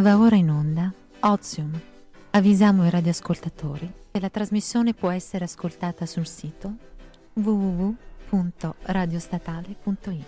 Va 0.00 0.18
ora 0.18 0.34
in 0.34 0.48
onda 0.48 0.90
Ozium. 1.20 1.78
Avvisiamo 2.30 2.86
i 2.86 2.90
radioascoltatori 2.90 3.92
che 4.10 4.18
la 4.18 4.30
trasmissione 4.30 4.94
può 4.94 5.10
essere 5.10 5.44
ascoltata 5.44 6.06
sul 6.06 6.26
sito 6.26 6.72
www.radiostatale.it. 7.34 10.24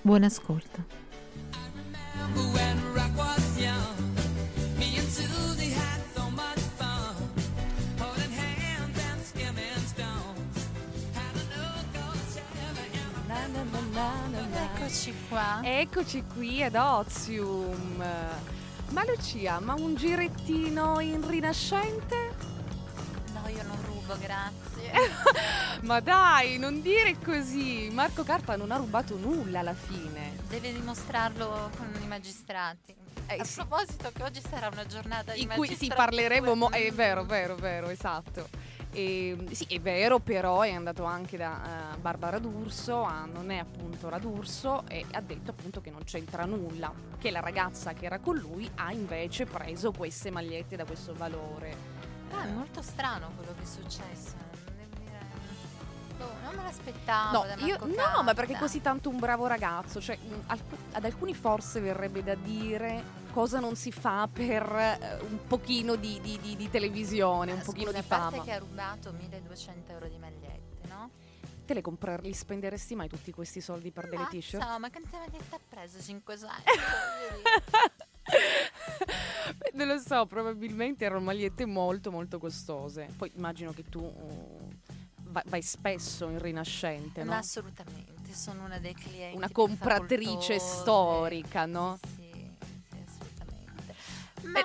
Buon 0.00 0.22
ascolto. 0.22 0.84
Eccoci 14.74 15.14
qua. 15.28 15.60
Eccoci 15.62 16.24
qui 16.34 16.62
ad 16.62 16.76
Ozium. 16.76 18.02
Ma 18.92 19.04
Lucia, 19.04 19.58
ma 19.60 19.74
un 19.74 19.94
girettino 19.94 21.00
in 21.00 21.26
rinascente? 21.26 22.34
No, 23.32 23.48
io 23.48 23.62
non 23.64 23.76
rubo, 23.86 24.16
grazie. 24.18 24.92
Ma 25.82 26.00
dai, 26.00 26.58
non 26.58 26.82
dire 26.82 27.16
così. 27.18 27.88
Marco 27.92 28.22
Carta 28.22 28.54
non 28.56 28.70
ha 28.70 28.76
rubato 28.76 29.16
nulla 29.16 29.60
alla 29.60 29.74
fine. 29.74 30.36
Deve 30.48 30.72
dimostrarlo 30.72 31.70
con 31.76 31.88
i 32.02 32.06
magistrati. 32.06 32.94
Eh, 33.26 33.38
A 33.38 33.44
sì. 33.44 33.54
proposito 33.56 34.10
che 34.14 34.22
oggi 34.24 34.42
sarà 34.48 34.68
una 34.70 34.84
giornata 34.84 35.32
di 35.32 35.40
In 35.42 35.48
cui 35.48 35.68
magistratura. 35.68 35.94
parleremo. 36.04 36.54
mo- 36.54 36.68
è 36.70 36.90
vero, 36.92 37.24
vero, 37.24 37.54
vero, 37.56 37.88
esatto. 37.88 38.48
E, 38.94 39.46
sì, 39.52 39.64
è 39.70 39.80
vero, 39.80 40.18
però 40.18 40.60
è 40.60 40.72
andato 40.72 41.04
anche 41.04 41.38
da 41.38 41.94
eh, 41.94 41.96
Barbara 41.96 42.38
D'Urso, 42.38 43.02
a 43.02 43.24
non 43.24 43.50
è 43.50 43.56
appunto 43.56 44.10
la 44.10 44.18
D'Urso, 44.18 44.84
e 44.86 45.04
ha 45.12 45.20
detto 45.22 45.50
appunto 45.50 45.80
che 45.80 45.90
non 45.90 46.04
c'entra 46.04 46.44
nulla, 46.44 46.92
che 47.18 47.30
la 47.30 47.40
ragazza 47.40 47.94
che 47.94 48.04
era 48.04 48.18
con 48.18 48.36
lui 48.36 48.70
ha 48.76 48.92
invece 48.92 49.46
preso 49.46 49.92
queste 49.92 50.30
magliette 50.30 50.76
da 50.76 50.84
questo 50.84 51.14
valore. 51.14 51.74
Ah, 52.32 52.44
è 52.44 52.50
molto 52.50 52.82
strano 52.82 53.30
quello 53.36 53.54
che 53.56 53.62
è 53.62 53.66
successo. 53.66 54.34
dire. 54.98 55.18
Boh, 56.18 56.32
non 56.44 56.54
me 56.54 56.62
l'aspettavo. 56.62 57.38
No, 57.38 57.46
da 57.46 57.64
io, 57.64 57.78
no, 57.86 58.22
ma 58.22 58.34
perché 58.34 58.54
è 58.54 58.58
così 58.58 58.82
tanto 58.82 59.08
un 59.08 59.18
bravo 59.18 59.46
ragazzo? 59.46 60.02
Cioè, 60.02 60.16
mh, 60.16 60.34
alcu- 60.46 60.78
ad 60.92 61.04
alcuni 61.04 61.34
forse 61.34 61.80
verrebbe 61.80 62.22
da 62.22 62.34
dire 62.34 63.20
cosa 63.32 63.58
non 63.60 63.74
si 63.76 63.90
fa 63.90 64.28
per 64.30 64.62
eh, 64.62 65.18
un 65.22 65.46
pochino 65.46 65.96
di, 65.96 66.20
di- 66.20 66.38
di- 66.40 66.54
di 66.56 66.70
televisione, 66.70 67.52
un 67.52 67.62
pochino 67.62 67.86
scusa, 67.90 67.98
di 68.00 68.04
a 68.04 68.08
parte 68.08 68.30
fama. 68.36 68.44
che 68.44 68.52
ha 68.52 68.58
rubato 68.58 69.12
1200 69.12 69.92
euro 69.92 70.08
di 70.08 70.18
magliette, 70.18 70.86
no? 70.88 71.10
Te 71.64 71.74
le 71.74 71.80
comprarli, 71.80 72.32
spenderesti 72.32 72.94
mai 72.94 73.08
tutti 73.08 73.30
questi 73.32 73.60
soldi 73.60 73.90
per 73.90 74.08
delle 74.08 74.22
Ma 74.22 74.28
t-shirt? 74.28 74.62
so, 74.62 74.78
ma 74.78 74.90
quante 74.90 75.16
magliette 75.16 75.54
ha 75.54 75.60
preso? 75.68 76.00
500? 76.00 76.56
Beh, 79.56 79.70
non 79.74 79.86
lo 79.88 79.98
so, 79.98 80.26
probabilmente 80.26 81.04
erano 81.04 81.20
magliette 81.20 81.64
molto 81.64 82.10
molto 82.10 82.38
costose. 82.38 83.08
Poi 83.16 83.30
immagino 83.34 83.72
che 83.72 83.84
tu 83.88 84.00
uh, 84.00 84.68
vai, 85.24 85.42
vai 85.46 85.62
spesso 85.62 86.28
in 86.28 86.38
Rinascente, 86.38 87.22
no? 87.24 87.30
Ma 87.32 87.38
assolutamente, 87.38 88.32
sono 88.32 88.64
una 88.64 88.78
dei 88.78 88.94
clienti. 88.94 89.36
Una 89.36 89.50
compratrice 89.50 90.58
storica, 90.58 91.66
no? 91.66 91.98
Sì. 92.16 92.21
Ma, 94.44 94.60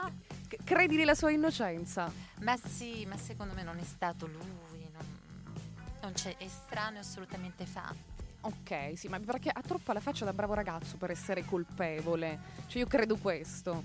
Eh, 0.49 0.57
credi 0.63 0.95
nella 0.95 1.15
sua 1.15 1.31
innocenza? 1.31 2.11
ma 2.41 2.57
sì, 2.57 3.05
ma 3.05 3.17
secondo 3.17 3.53
me 3.53 3.63
non 3.63 3.77
è 3.77 3.83
stato 3.83 4.25
lui. 4.27 4.87
Non, 4.91 5.05
non 6.01 6.13
c'è 6.13 6.35
estraneo 6.39 7.01
assolutamente 7.01 7.65
fatto. 7.65 8.15
Ok, 8.41 8.93
sì, 8.95 9.07
ma 9.07 9.19
perché 9.19 9.49
ha 9.49 9.61
troppo 9.61 9.91
la 9.91 9.99
faccia 9.99 10.23
da 10.23 10.31
bravo 10.33 10.53
ragazzo 10.53 10.95
per 10.97 11.11
essere 11.11 11.43
colpevole. 11.43 12.39
Cioè, 12.67 12.79
io 12.81 12.87
credo 12.87 13.17
questo. 13.17 13.83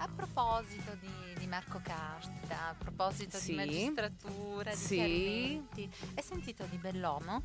A 0.00 0.08
proposito 0.08 0.96
di, 1.00 1.34
di 1.38 1.46
Marco 1.46 1.80
Carta, 1.82 2.68
a 2.68 2.74
proposito 2.76 3.36
Sì. 3.36 3.50
di 3.50 3.56
magistratura, 3.56 4.70
di 4.70 4.76
Sì. 4.76 4.94
chiarimenti, 4.96 5.90
hai 6.14 6.22
sentito 6.22 6.64
di 6.66 6.76
Bellomo? 6.78 7.42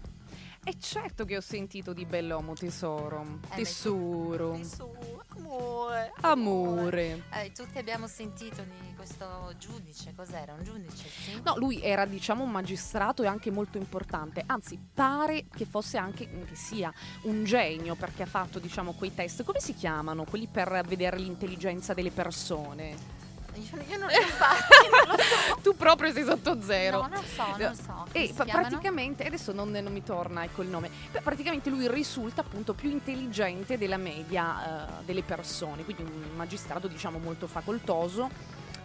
E 0.65 0.77
certo 0.79 1.25
che 1.25 1.35
ho 1.35 1.41
sentito 1.41 1.91
di 1.91 2.05
bell'uomo 2.05 2.53
tesoro, 2.53 3.39
Eh, 3.51 3.55
tesoro, 3.55 4.57
su, 4.63 4.89
amore. 5.35 6.13
amore. 6.21 7.23
Eh, 7.33 7.51
tutti 7.51 7.77
abbiamo 7.77 8.07
sentito 8.07 8.61
di 8.63 8.95
questo 8.95 9.53
giudice, 9.57 10.13
cos'era? 10.15 10.53
Un 10.53 10.63
giudice, 10.63 11.09
sì? 11.09 11.41
No, 11.43 11.57
lui 11.57 11.81
era 11.81 12.05
diciamo 12.05 12.43
un 12.45 12.51
magistrato 12.51 13.23
e 13.23 13.27
anche 13.27 13.51
molto 13.51 13.77
importante, 13.77 14.41
anzi 14.45 14.79
pare 14.93 15.45
che 15.53 15.65
fosse 15.65 15.97
anche, 15.97 16.29
che 16.45 16.55
sia 16.55 16.93
un 17.23 17.43
genio 17.43 17.95
perché 17.95 18.23
ha 18.23 18.27
fatto 18.27 18.59
diciamo 18.59 18.93
quei 18.93 19.13
test, 19.13 19.43
come 19.43 19.59
si 19.59 19.73
chiamano? 19.73 20.23
Quelli 20.23 20.47
per 20.47 20.81
vedere 20.87 21.17
l'intelligenza 21.17 21.93
delle 21.93 22.11
persone. 22.11 23.21
Io, 23.55 23.81
io 23.87 23.97
non 23.97 24.07
li 24.09 24.15
ho 24.15 24.21
fatti, 24.27 24.89
non 24.91 25.15
lo 25.15 25.21
so. 25.21 25.59
tu 25.63 25.75
proprio 25.75 26.11
sei 26.11 26.23
sotto 26.25 26.61
zero. 26.61 27.01
No, 27.01 27.07
non 27.07 27.23
so, 27.23 27.43
non 27.57 27.75
so. 27.75 28.05
E 28.11 28.31
pa- 28.35 28.45
praticamente, 28.45 29.25
adesso 29.25 29.51
non, 29.51 29.71
non 29.71 29.91
mi 29.91 30.03
torna 30.03 30.43
ecco 30.43 30.61
il 30.61 30.69
nome, 30.69 30.89
praticamente 31.23 31.69
lui 31.69 31.87
risulta 31.87 32.41
appunto 32.41 32.73
più 32.73 32.89
intelligente 32.89 33.77
della 33.77 33.97
media 33.97 34.99
eh, 34.99 35.03
delle 35.05 35.23
persone, 35.23 35.83
quindi 35.83 36.03
un 36.03 36.35
magistrato 36.35 36.87
diciamo 36.87 37.17
molto 37.19 37.47
facoltoso, 37.47 38.29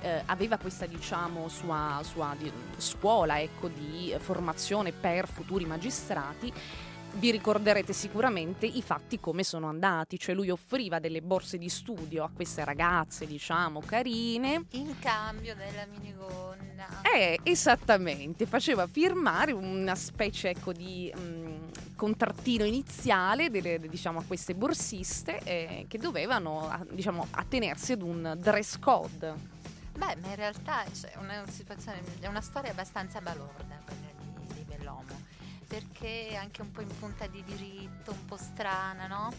eh, 0.01 0.23
aveva 0.27 0.57
questa 0.59 0.87
diciamo 0.87 1.49
sua, 1.49 2.01
sua 2.03 2.35
di- 2.39 2.53
scuola 2.77 3.41
ecco, 3.41 3.69
di 3.69 4.15
formazione 4.19 4.93
per 4.93 5.27
futuri 5.29 5.65
magistrati. 5.65 6.53
Vi 7.15 7.31
ricorderete 7.33 7.93
sicuramente 7.93 8.65
i 8.65 8.81
fatti 8.81 9.19
come 9.19 9.43
sono 9.43 9.67
andati, 9.67 10.19
cioè 10.21 10.37
lui 10.37 10.51
offriva 10.51 11.01
delle 11.01 11.21
borse 11.21 11.59
di 11.59 11.69
studio 11.69 12.23
a 12.23 12.31
queste 12.33 12.65
ragazze, 12.65 13.27
diciamo, 13.27 13.81
carine, 13.81 14.67
In 14.73 14.97
cambio 15.01 15.57
della 15.57 15.85
minigonna. 15.87 17.01
eh, 17.03 17.41
esattamente, 17.43 18.47
faceva 18.47 18.87
firmare 18.87 19.51
una 19.51 19.97
specie 19.97 20.51
ecco, 20.51 20.73
di 20.73 21.13
mm, 21.17 21.69
contrattino 21.97 22.65
iniziale 22.65 23.51
delle- 23.51 23.81
diciamo, 23.81 24.21
a 24.21 24.23
queste 24.25 24.55
borsiste 24.55 25.41
eh, 25.43 25.87
che 25.89 25.99
dovevano 25.99 26.69
a- 26.71 26.87
diciamo, 26.89 27.27
attenersi 27.33 27.93
ad 27.93 28.03
un 28.03 28.37
dress 28.39 28.79
code. 28.79 29.35
Beh, 29.97 30.15
ma 30.21 30.29
in 30.29 30.37
realtà 30.37 30.85
c'è 30.93 31.13
una 31.19 31.43
situazione, 31.51 32.01
è 32.21 32.29
una 32.29 32.41
storia 32.43 32.71
abbastanza 32.71 33.21
balorda 33.21 33.77
perché 35.69 36.29
è 36.31 36.35
anche 36.35 36.63
un 36.63 36.73
po' 36.73 36.81
in 36.81 36.89
punta 36.99 37.27
di 37.27 37.45
diritto, 37.45 38.11
un 38.13 38.25
po' 38.25 38.39
strana, 38.39 39.07
no? 39.07 39.33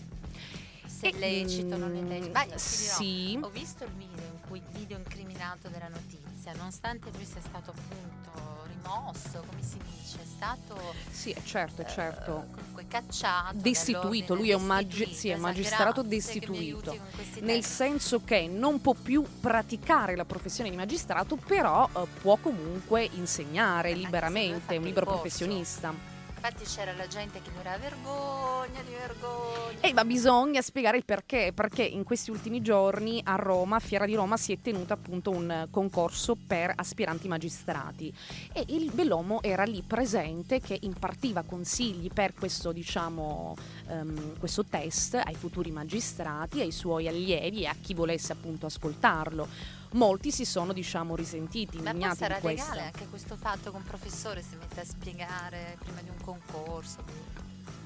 Se 0.86 1.10
è 1.10 1.18
lecito 1.18 1.76
o 1.76 1.78
non 1.78 1.96
è 1.96 2.02
lecito. 2.02 2.32
Ma 2.34 2.42
ti 2.42 2.48
dirò, 2.48 2.58
sì. 2.58 3.40
ho 3.42 3.50
visto 3.50 3.84
il 3.84 3.92
video 3.92 4.24
in 4.24 4.40
cui 4.48 4.60
il 4.60 4.66
video 4.72 4.98
incriminato 4.98 5.68
della 5.70 5.88
notizia, 5.88 6.54
nonostante 6.54 7.10
lui 7.16 7.26
sia 7.26 7.42
stato 7.42 7.72
appunto 7.72 8.68
rimosso, 8.68 9.44
come 9.48 9.62
si 9.64 9.78
dice, 9.78 10.22
è 10.22 10.26
stato 10.26 10.78
Sì, 11.10 11.36
certo, 11.44 11.82
eh, 11.82 11.88
certo. 11.88 12.48
comunque 12.54 12.86
cacciato. 12.88 13.56
Destituito, 13.58 14.36
lui 14.36 14.52
è 14.52 14.54
un 14.56 14.66
magi- 14.66 15.14
sì, 15.14 15.30
esatto, 15.30 15.42
magistrato 15.42 16.04
destituito. 16.04 16.96
Nel 17.42 17.64
senso 17.64 18.24
che 18.24 18.48
non 18.48 18.82
può 18.82 18.94
più 18.94 19.26
praticare 19.40 20.16
la 20.16 20.26
professione 20.26 20.70
di 20.70 20.76
magistrato, 20.76 21.38
però 21.38 21.90
eh, 21.96 22.06
può 22.22 22.36
comunque 22.38 23.10
insegnare 23.14 23.92
Eh, 23.92 23.96
liberamente, 23.96 24.76
è 24.76 24.78
un 24.78 24.84
libero 24.84 25.06
corso. 25.06 25.22
professionista. 25.22 26.09
Infatti 26.42 26.64
c'era 26.64 26.94
la 26.94 27.06
gente 27.06 27.42
che 27.42 27.50
mi 27.52 27.62
vergogna 27.62 28.82
di 28.82 28.94
vergogna. 28.94 29.82
E 29.82 29.92
ma 29.92 30.06
bisogna 30.06 30.62
spiegare 30.62 30.96
il 30.96 31.04
perché, 31.04 31.52
perché 31.54 31.84
in 31.84 32.06
questi 32.06 32.32
ultimi 32.32 32.62
giorni 32.62 33.22
a 33.26 33.36
Roma, 33.36 33.76
a 33.76 33.80
Fiera 33.80 34.06
di 34.06 34.16
Roma, 34.16 34.38
si 34.38 34.54
è 34.54 34.62
tenuto 34.62 34.94
appunto 34.94 35.32
un 35.32 35.52
eh, 35.52 35.68
concorso 35.70 36.38
per 36.48 36.72
aspiranti 36.74 37.28
magistrati 37.28 38.14
e 38.54 38.64
il 38.70 38.90
Bellomo 38.94 39.42
era 39.42 39.64
lì 39.64 39.84
presente 39.86 40.62
che 40.62 40.78
impartiva 40.82 41.44
consigli 41.44 42.10
per 42.10 42.34
questo, 42.34 42.72
diciamo, 42.72 43.58
ehm, 43.90 44.40
questo 44.40 44.64
test 44.64 45.16
ai 45.16 45.36
futuri 45.36 45.72
magistrati, 45.72 46.62
ai 46.62 46.72
suoi 46.72 47.10
allievi 47.10 47.64
e 47.64 47.68
a 47.68 47.76
chi 47.82 47.94
volesse 47.94 48.32
appunto 48.32 48.66
ascoltarlo. 48.66 49.78
Molti 49.92 50.32
si 50.32 50.46
sono, 50.46 50.72
diciamo, 50.72 51.16
risentiti, 51.16 51.78
Ma 51.80 51.90
indignati 51.90 52.18
sarà 52.18 52.36
di 52.36 52.42
questo. 52.42 52.70
legale 52.74 52.86
anche 52.94 53.08
questo 53.08 53.36
fatto 53.36 53.72
che 53.72 53.76
un 53.78 53.84
professore 53.84 54.42
si 54.44 54.56
mette 54.56 54.82
a 54.82 54.86
spiegare 54.86 55.78
prima 55.80 56.02
di 56.02 56.10
un 56.10 56.18
concorso. 56.24 56.98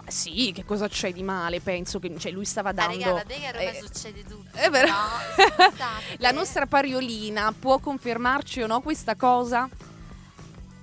Ma 0.04 0.12
Sì, 0.12 0.52
che 0.54 0.66
cosa 0.66 0.90
c'è 0.90 1.14
di 1.14 1.24
male? 1.24 1.62
Penso 1.62 2.00
che 2.00 2.14
cioè, 2.20 2.32
lui 2.34 2.44
stava 2.44 2.70
Ah, 2.70 2.74
dando... 2.74 2.98
raga, 2.98 3.14
ma 3.14 3.24
dai, 3.24 3.46
a 3.46 3.52
Roma 3.52 3.70
eh, 3.70 3.80
succede 3.82 4.24
tutto. 4.26 4.58
è 4.58 4.70
vero. 4.70 4.88
No. 4.88 5.72
La 6.20 6.32
nostra 6.32 6.66
pariolina 6.66 7.54
può 7.58 7.80
confermarci 7.80 8.62
o 8.62 8.68
no 8.68 8.82
questa 8.82 9.16
cosa? 9.16 9.70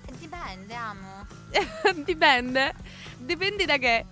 Eh, 0.07 0.13
Dipende, 0.19 0.75
amo. 0.75 1.27
Dipende. 2.03 2.75
Dipende 3.19 3.65
da 3.67 3.77
che. 3.77 4.07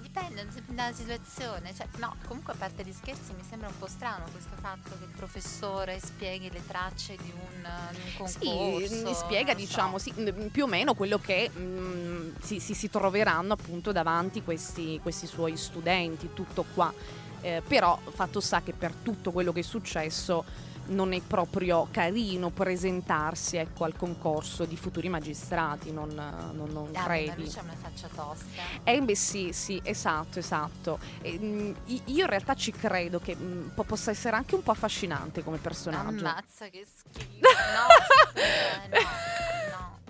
Dipende, 0.00 0.46
la 0.74 0.92
situazione, 0.92 1.74
cioè, 1.74 1.86
no, 1.98 2.16
comunque 2.26 2.52
a 2.52 2.56
parte 2.56 2.82
gli 2.82 2.92
scherzi 2.92 3.32
mi 3.34 3.42
sembra 3.48 3.68
un 3.68 3.78
po' 3.78 3.86
strano 3.86 4.24
questo 4.30 4.56
fatto 4.60 4.90
che 4.98 5.04
il 5.04 5.12
professore 5.14 5.98
spieghi 6.00 6.50
le 6.50 6.64
tracce 6.66 7.16
di 7.16 7.32
un, 7.32 7.68
di 7.90 8.00
un 8.00 8.16
concorso. 8.16 8.94
Sì, 8.94 9.02
mi 9.02 9.14
spiega, 9.14 9.52
non 9.52 9.60
so. 9.60 9.66
diciamo, 9.66 9.98
sì, 9.98 10.12
mm, 10.18 10.46
più 10.48 10.64
o 10.64 10.66
meno 10.66 10.94
quello 10.94 11.18
che 11.18 11.50
mm, 11.56 12.32
si, 12.40 12.60
si- 12.60 12.74
si 12.74 12.90
troveranno 12.90 13.52
appunto 13.52 13.92
davanti 13.92 14.42
questi, 14.42 14.98
questi 15.02 15.26
suoi 15.26 15.56
studenti, 15.56 16.30
tutto 16.34 16.64
qua. 16.74 16.92
Eh, 17.40 17.60
però 17.66 17.98
fatto 18.10 18.38
sta 18.40 18.62
che 18.62 18.72
per 18.72 18.94
tutto 19.02 19.32
quello 19.32 19.52
che 19.52 19.60
è 19.60 19.64
successo 19.64 20.44
non 20.86 21.12
è 21.12 21.20
proprio 21.20 21.86
carino 21.90 22.50
presentarsi 22.50 23.56
ecco, 23.56 23.84
al 23.84 23.94
concorso 23.96 24.64
di 24.64 24.76
futuri 24.76 25.08
magistrati, 25.08 25.92
non, 25.92 26.08
non, 26.14 26.68
non 26.70 26.90
Ah, 26.94 27.04
credi? 27.04 27.44
c'è 27.48 27.60
una 27.60 27.74
faccia 27.80 28.08
tosta. 28.14 28.62
Eh 28.84 29.00
beh 29.00 29.14
sì, 29.14 29.52
sì, 29.52 29.80
esatto, 29.84 30.38
esatto. 30.38 30.98
E, 31.22 31.38
mm, 31.40 31.72
i- 31.86 32.02
io 32.06 32.24
in 32.24 32.30
realtà 32.30 32.54
ci 32.54 32.72
credo 32.72 33.20
che 33.20 33.36
mm, 33.36 33.68
po- 33.68 33.84
possa 33.84 34.10
essere 34.10 34.36
anche 34.36 34.54
un 34.54 34.62
po' 34.62 34.72
affascinante 34.72 35.42
come 35.44 35.58
personaggio. 35.58 36.24
Ammazza 36.26 36.68
che 36.68 36.84
schifo. 36.86 37.40
No, 37.72 37.86
scusa, 38.32 38.86
no, 38.90 39.70
no. 39.70 40.00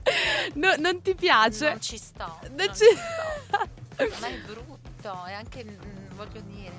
No, 0.55 0.75
non 0.79 1.01
ti 1.03 1.15
piace? 1.15 1.69
Non 1.69 1.81
ci 1.81 1.97
sto. 1.99 2.39
Non 2.43 2.55
non 2.57 2.67
ci- 2.75 2.85
ci 2.85 2.97
sto. 2.97 4.21
Ma 4.21 4.27
è 4.27 4.39
brutto 4.39 5.27
e 5.27 5.33
anche, 5.33 5.65
mm, 5.65 6.15
voglio 6.17 6.41
dire, 6.41 6.73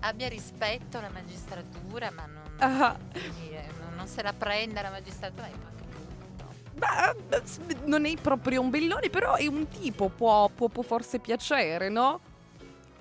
abbia 0.00 0.28
rispetto 0.28 0.98
alla 0.98 1.08
magistratura, 1.10 2.10
ma 2.10 2.26
non, 2.26 2.47
Ah. 2.58 2.96
dire, 3.40 3.66
non- 3.96 4.06
se 4.06 4.22
la 4.22 4.32
prenda 4.32 4.82
la 4.82 4.90
magistratura. 4.90 5.46
È 5.46 5.50
proprio 5.50 5.86
brutto. 5.88 7.16
Beh, 7.28 7.42
s- 7.44 7.58
non 7.84 8.04
è 8.06 8.14
proprio 8.20 8.60
un 8.60 8.70
bellone, 8.70 9.10
però 9.10 9.34
è 9.34 9.46
un 9.46 9.68
tipo, 9.68 10.08
può, 10.08 10.48
può- 10.48 10.68
può 10.68 10.82
forse 10.82 11.18
piacere, 11.18 11.88
no? 11.88 12.20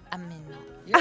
A 0.10 0.18
me 0.18 0.36
no. 0.48 0.56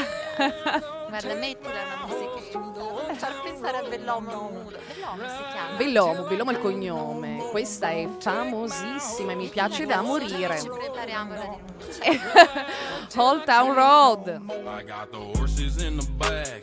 Guarda, 1.08 1.34
mettila 1.34 1.70
una 1.70 2.06
musichetta. 2.06 3.14
Far 3.14 3.40
pensare 3.42 3.76
a 3.78 3.82
Bellomo 3.88 4.30
nudo. 4.32 4.76
Bellomo 4.88 5.28
si 5.28 5.42
chiama. 5.52 5.76
Bellomo, 5.76 6.22
Bellomo 6.24 6.50
è 6.50 6.54
il 6.54 6.60
cognome. 6.60 7.48
Questa 7.50 7.90
è 7.90 8.08
famosissima 8.18 9.30
e 9.32 9.34
mi 9.36 9.46
piace 9.48 9.86
da 9.86 10.02
morire. 10.02 10.58
Ci 10.60 10.68
prepariamo 10.68 11.34
la 11.34 11.40
denuncia. 11.40 12.64
Old 13.22 13.44
Town 13.44 13.74
Road. 13.74 14.26
I 14.48 14.84
got 14.84 15.10
the 15.10 15.38
horses 15.38 15.76
in 15.80 15.98
the 15.98 16.06
bag. 16.16 16.62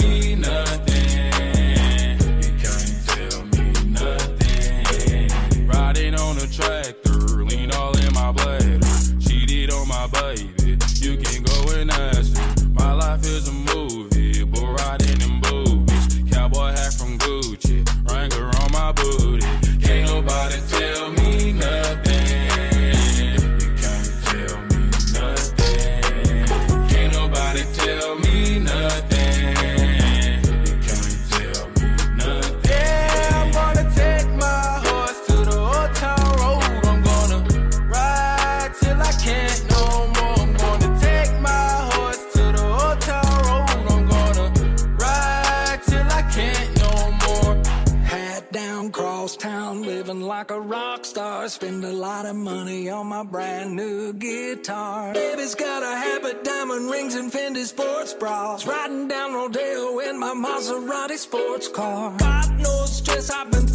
life 13.21 13.31
is 13.31 13.47
a 13.47 13.70
bras. 58.21 58.67
Riding 58.67 59.07
down 59.07 59.33
Rodeo 59.33 59.99
in 59.99 60.19
my 60.19 60.33
Maserati 60.33 61.17
sports 61.17 61.67
car. 61.67 62.13
God 62.17 62.59
knows 62.59 62.95
stress, 62.97 63.31
I've 63.31 63.49
been 63.51 63.67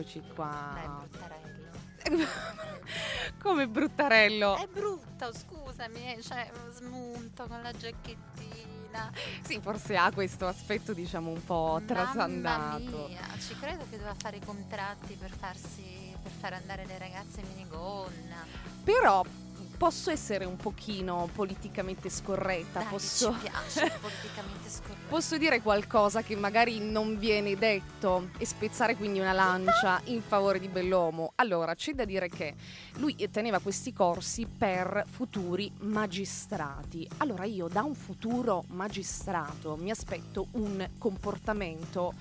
Eccoci 0.00 0.20
Dai, 0.20 0.34
qua. 0.34 1.06
bruttarello. 1.08 1.68
Come 3.42 3.68
bruttarello. 3.68 4.56
È 4.56 4.66
brutto, 4.66 5.32
scusami, 5.32 6.14
eh, 6.14 6.22
cioè 6.22 6.50
smunto 6.72 7.46
con 7.46 7.60
la 7.60 7.72
giacchettina. 7.72 9.12
Sì, 9.42 9.60
forse 9.60 9.96
ha 9.96 10.10
questo 10.10 10.46
aspetto, 10.46 10.94
diciamo, 10.94 11.30
un 11.30 11.44
po' 11.44 11.82
trasandato. 11.86 13.08
Mia, 13.08 13.20
ci 13.38 13.54
credo 13.58 13.84
che 13.90 13.98
doveva 13.98 14.14
fare 14.18 14.38
i 14.38 14.44
contratti 14.44 15.14
per 15.14 15.30
farsi 15.30 16.16
per 16.22 16.32
far 16.32 16.52
andare 16.54 16.86
le 16.86 16.98
ragazze 16.98 17.40
in 17.40 17.46
minigonna. 17.48 18.44
Però 18.82 19.24
posso 19.80 20.10
essere 20.10 20.44
un 20.44 20.56
pochino 20.56 21.30
politicamente 21.34 22.10
scorretta, 22.10 22.80
Dai, 22.80 22.88
posso... 22.90 23.34
piace 23.40 23.90
politicamente 23.98 24.68
scorretto. 24.68 25.08
Posso 25.08 25.38
dire 25.38 25.62
qualcosa 25.62 26.20
che 26.20 26.36
magari 26.36 26.80
non 26.80 27.18
viene 27.18 27.56
detto 27.56 28.28
e 28.36 28.44
spezzare 28.44 28.94
quindi 28.94 29.20
una 29.20 29.32
lancia 29.32 30.02
in 30.04 30.20
favore 30.20 30.60
di 30.60 30.68
Bellomo? 30.68 31.32
Allora, 31.36 31.74
c'è 31.74 31.94
da 31.94 32.04
dire 32.04 32.28
che 32.28 32.54
lui 32.96 33.16
teneva 33.30 33.58
questi 33.58 33.94
corsi 33.94 34.44
per 34.44 35.06
futuri 35.10 35.72
magistrati. 35.78 37.08
Allora 37.16 37.44
io 37.44 37.66
da 37.66 37.82
un 37.82 37.94
futuro 37.94 38.64
magistrato 38.68 39.76
mi 39.76 39.90
aspetto 39.90 40.48
un 40.52 40.86
comportamento 40.98 42.12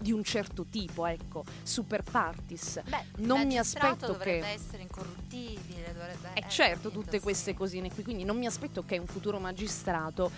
di 0.00 0.12
un 0.12 0.24
certo 0.24 0.64
tipo, 0.64 1.06
ecco, 1.06 1.44
super 1.62 2.02
partis. 2.02 2.80
Beh, 2.88 3.04
non 3.18 3.46
mi 3.46 3.58
aspetto 3.58 4.06
dovrebbe 4.06 4.40
che- 4.40 4.52
essere 4.52 4.82
incorruttibile, 4.82 5.92
dovrebbe 5.92 6.30
eh, 6.34 6.44
certo, 6.48 6.90
tutte 6.90 7.20
queste 7.20 7.54
cosine 7.54 7.92
qui, 7.92 8.02
quindi 8.02 8.24
non 8.24 8.38
mi 8.38 8.46
aspetto 8.46 8.84
che 8.84 8.98
un 8.98 9.06
futuro 9.06 9.38
magistrato 9.38 10.30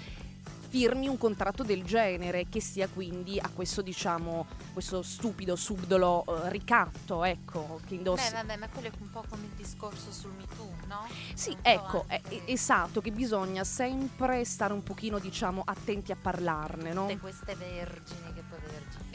firmi 0.72 1.06
un 1.06 1.18
contratto 1.18 1.62
del 1.64 1.84
genere 1.84 2.48
che 2.48 2.58
sia 2.62 2.88
quindi 2.88 3.38
a 3.38 3.50
questo 3.54 3.82
diciamo 3.82 4.46
questo 4.72 5.02
stupido 5.02 5.54
subdolo 5.54 6.24
eh, 6.24 6.48
ricatto 6.48 7.24
ecco 7.24 7.78
che 7.82 7.88
Beh, 7.90 7.94
indossi 7.96 8.32
vabbè, 8.32 8.56
ma 8.56 8.68
quello 8.70 8.88
è 8.88 8.92
un 8.98 9.10
po' 9.10 9.22
come 9.28 9.44
il 9.44 9.50
discorso 9.50 10.10
sul 10.10 10.30
Me 10.32 10.46
Too, 10.56 10.70
no? 10.86 11.06
sì 11.34 11.50
Un 11.50 11.58
ecco 11.60 12.04
è- 12.08 12.22
è- 12.26 12.42
esatto 12.46 13.02
che 13.02 13.10
bisogna 13.12 13.64
sempre 13.64 14.46
stare 14.46 14.72
un 14.72 14.82
pochino 14.82 15.18
diciamo 15.18 15.60
attenti 15.62 16.10
a 16.10 16.16
parlarne 16.16 16.94
no? 16.94 17.02
Tutte 17.02 17.18
queste 17.20 17.54
vergini, 17.54 18.32
che 18.32 18.42
poi. 18.48 18.58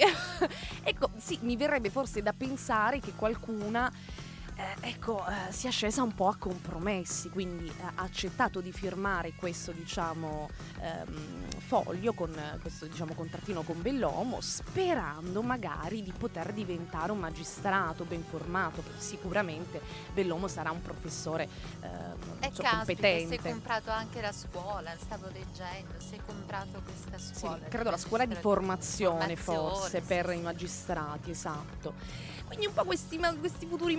ecco 0.84 1.10
sì 1.18 1.40
mi 1.42 1.56
verrebbe 1.56 1.90
forse 1.90 2.22
da 2.22 2.34
pensare 2.34 3.00
che 3.00 3.14
qualcuna 3.16 3.92
eh, 4.58 4.90
ecco, 4.90 5.24
eh, 5.28 5.52
si 5.52 5.68
è 5.68 5.72
scesa 5.72 6.02
un 6.02 6.14
po' 6.16 6.28
a 6.30 6.36
compromessi, 6.36 7.30
quindi 7.30 7.68
eh, 7.68 7.84
ha 7.96 8.02
accettato 8.04 8.60
di 8.60 8.72
firmare 8.72 9.34
questo, 9.34 9.72
diciamo, 9.72 10.50
ehm, 10.82 11.60
foglio 11.60 12.14
con 12.14 12.34
eh, 12.36 12.58
questo, 12.60 12.88
diciamo, 12.88 13.14
contrattino 13.14 13.62
con 13.62 13.82
Bellomo, 13.82 14.42
sperando 14.42 15.44
magari 15.44 16.02
di 16.02 16.12
poter 16.12 16.54
diventare 16.54 17.12
un 17.12 17.20
magistrato 17.20 18.04
ben 18.06 18.24
formato. 18.24 18.84
Sicuramente 18.98 19.80
Bellomo 20.14 20.48
sarà 20.48 20.72
un 20.72 20.82
professore 20.82 21.44
eh, 21.82 21.88
E 22.40 22.48
non 22.48 22.54
so, 22.54 22.62
caspita, 22.64 22.82
si 22.82 22.82
competente. 22.86 23.36
è 23.36 23.52
comprato 23.52 23.92
anche 23.92 24.22
la 24.22 24.32
scuola, 24.32 24.92
stavo 24.98 25.28
leggendo, 25.28 25.94
si 26.00 26.16
è 26.16 26.20
comprato 26.26 26.82
questa 26.84 27.18
Sì, 27.20 27.36
scuola. 27.42 27.60
credo 27.70 27.92
la 27.92 27.98
scuola 27.98 28.26
di 28.26 28.34
formazione, 28.36 29.36
Formazione, 29.36 29.36
forse 29.36 30.02
sì, 30.02 30.08
per 30.08 30.30
sì. 30.30 30.36
i 30.38 30.42
magistrati, 30.42 31.30
esatto. 31.30 31.94
Quindi 32.48 32.66
un 32.68 32.74
po' 32.74 32.86
questi, 32.86 33.20
questi 33.40 33.66
futuri 33.66 33.98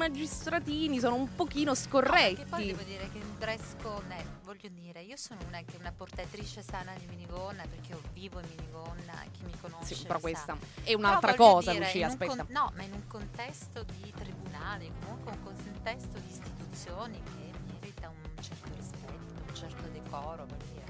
magistratini 0.49 0.99
sono 0.99 1.15
un 1.17 1.35
pochino 1.35 1.71
No, 1.71 1.75
scorretti. 1.77 2.35
perché 2.37 2.51
poi 2.51 2.67
devo 2.67 2.83
dire 2.83 3.09
che 3.11 3.19
il 3.19 3.27
dress 3.39 3.75
code, 3.83 4.17
eh, 4.17 4.25
voglio 4.45 4.69
dire, 4.71 5.03
io 5.03 5.17
sono 5.17 5.41
una, 5.47 5.63
una 5.79 5.93
portatrice 5.95 6.63
sana 6.63 6.93
di 6.99 7.07
minigonna 7.07 7.65
perché 7.69 7.93
io 7.93 8.01
vivo 8.13 8.41
in 8.41 8.47
minigonna, 8.57 9.25
chi 9.33 9.45
mi 9.45 9.53
conosce 9.61 9.95
Sì, 9.95 10.03
però 10.03 10.15
sa. 10.15 10.21
questa 10.21 10.53
è 10.55 10.85
Però 10.85 10.99
un'altra 10.99 11.35
cosa, 11.35 11.73
dire, 11.73 11.85
Lucia, 11.85 12.07
aspetta. 12.07 12.37
con- 12.37 12.47
no, 12.49 12.73
ma 12.75 12.83
in 12.83 12.93
un 12.93 13.07
contesto 13.07 13.83
di 13.85 14.13
tribunali, 14.17 14.91
comunque 15.01 15.33
un 15.33 15.43
contesto 15.43 16.19
di 16.19 16.31
istituzioni 16.31 17.23
che 17.23 17.59
merita 17.73 18.09
un 18.09 18.43
certo 18.43 18.71
rispetto, 18.75 19.43
un 19.47 19.55
certo 19.55 19.83
decoro, 19.93 20.47
dire. 20.73 20.87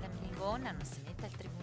La 0.00 0.08
minigonna 0.20 0.70
non 0.70 0.84
si 0.84 1.00
mette 1.04 1.24
al 1.26 1.32
tribunale. 1.32 1.59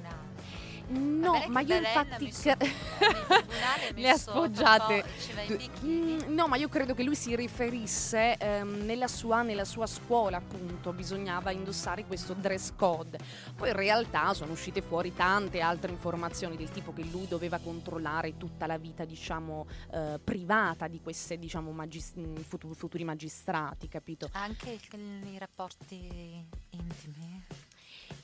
No, 0.89 1.31
bene 1.31 1.43
che 1.45 1.49
ma 1.51 1.59
io 1.61 1.67
Belen 1.67 1.85
infatti... 1.85 2.49
ha 2.49 2.57
Le 3.95 4.09
ha 4.09 4.17
sfoggiate. 4.17 5.03
Mm, 5.83 6.19
No, 6.33 6.47
ma 6.47 6.55
io 6.55 6.69
credo 6.69 6.93
che 6.93 7.03
lui 7.03 7.15
si 7.15 7.35
riferisse 7.35 8.35
ehm, 8.37 8.85
nella, 8.85 9.07
sua, 9.07 9.41
nella 9.41 9.65
sua 9.65 9.85
scuola, 9.87 10.37
appunto, 10.37 10.93
bisognava 10.93 11.51
indossare 11.51 12.05
questo 12.05 12.33
dress 12.33 12.71
code. 12.75 13.17
Poi 13.55 13.69
in 13.69 13.75
realtà 13.75 14.33
sono 14.33 14.51
uscite 14.51 14.81
fuori 14.81 15.13
tante 15.13 15.59
altre 15.61 15.91
informazioni 15.91 16.55
del 16.55 16.69
tipo 16.69 16.93
che 16.93 17.03
lui 17.03 17.27
doveva 17.27 17.57
controllare 17.59 18.37
tutta 18.37 18.65
la 18.65 18.77
vita, 18.77 19.03
diciamo, 19.05 19.67
eh, 19.91 20.19
privata 20.23 20.87
di 20.87 21.01
questi, 21.01 21.37
diciamo, 21.37 21.71
magis- 21.71 22.13
mm, 22.17 22.35
futu- 22.37 22.75
futuri 22.75 23.03
magistrati, 23.03 23.87
capito? 23.87 24.29
Anche 24.33 24.71
il- 24.91 25.27
i 25.33 25.37
rapporti 25.37 26.45
intimi. 26.69 27.43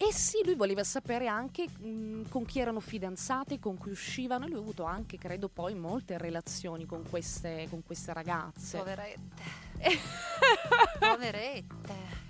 E 0.06 0.12
sì, 0.12 0.42
lui 0.44 0.56
voleva 0.56 0.84
sapere 0.84 1.28
anche 1.28 1.66
mm, 1.82 2.24
con 2.30 2.44
chi 2.46 2.60
erano 2.60 2.80
fidanzate, 2.80 3.60
con 3.60 3.78
cui 3.78 3.92
uscivano. 3.92 4.46
E 4.46 4.50
lui 4.50 4.58
ha 4.58 4.62
avuto 4.62 4.84
anche, 4.84 5.18
credo, 5.18 5.48
poi 5.50 5.76
molte 5.76 6.18
relazioni 6.18 6.86
con 6.86 7.04
queste, 7.10 7.68
con 7.70 7.84
queste 7.86 8.12
ragazze. 8.12 8.78
Poverette. 8.80 9.42
Poverette. 11.00 12.22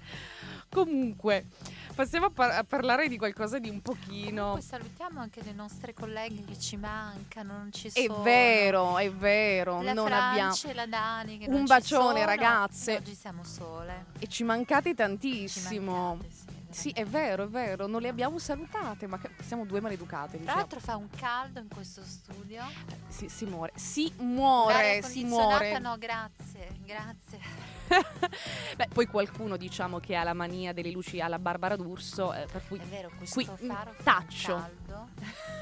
Comunque, 0.69 1.45
passiamo 1.93 2.25
a, 2.27 2.29
par- 2.31 2.51
a 2.51 2.63
parlare 2.63 3.07
di 3.07 3.17
qualcosa 3.17 3.59
di 3.59 3.69
un 3.69 3.81
pochino. 3.81 4.41
Comunque 4.41 4.61
salutiamo 4.61 5.19
anche 5.19 5.41
le 5.43 5.53
nostre 5.53 5.93
colleghe 5.93 6.43
che 6.45 6.59
ci 6.59 6.77
mancano, 6.77 7.53
non 7.57 7.71
ci 7.71 7.87
È 7.89 8.05
sono. 8.07 8.21
vero, 8.23 8.97
è 8.97 9.11
vero, 9.11 9.81
La 9.83 9.93
non 9.93 10.11
abbiamo. 10.11 10.33
Francia 10.53 10.69
e 10.69 10.73
la 10.73 10.87
Dani 10.87 11.37
che 11.37 11.47
Un 11.47 11.57
ci 11.59 11.63
bacione, 11.65 12.25
ragazze. 12.25 12.95
Oggi 12.97 13.13
siamo 13.13 13.43
sole. 13.43 14.05
E 14.17 14.27
ci 14.27 14.43
mancate 14.43 14.89
Ci 14.89 14.95
tantissimo. 14.95 16.15
mancate, 16.15 16.29
sì, 16.31 16.52
Sì, 16.73 16.89
è 16.91 17.05
vero, 17.05 17.43
è 17.43 17.47
vero, 17.47 17.87
non 17.87 18.01
le 18.01 18.07
abbiamo 18.09 18.39
salutate, 18.39 19.07
ma 19.07 19.19
siamo 19.41 19.65
due 19.65 19.79
maleducate. 19.79 20.31
Tra 20.31 20.37
diciamo. 20.39 20.57
l'altro 20.57 20.79
fa 20.79 20.95
un 20.95 21.07
caldo 21.09 21.59
in 21.59 21.67
questo 21.67 22.01
studio. 22.03 22.63
Si, 23.07 23.29
si 23.29 23.45
muore, 23.45 23.71
si 23.75 24.11
muore, 24.17 25.01
si 25.03 25.23
muore. 25.23 25.77
no, 25.79 25.97
grazie, 25.97 26.69
grazie. 26.83 27.39
Beh, 28.75 28.87
poi 28.93 29.05
qualcuno 29.05 29.55
diciamo 29.55 29.99
che 29.99 30.15
ha 30.15 30.23
la 30.23 30.33
mania 30.33 30.73
delle 30.73 30.89
luci 30.91 31.19
alla 31.21 31.37
Barbara 31.37 31.75
d'Urso, 31.75 32.33
eh, 32.33 32.47
per 32.51 32.63
cui 32.67 32.79
È 32.79 32.85
vero, 32.85 33.11
questo 33.17 33.55
qui, 33.55 33.67
faro 33.67 33.91
mm, 33.91 34.03
taccio. 34.03 34.55
caldo. 34.55 35.09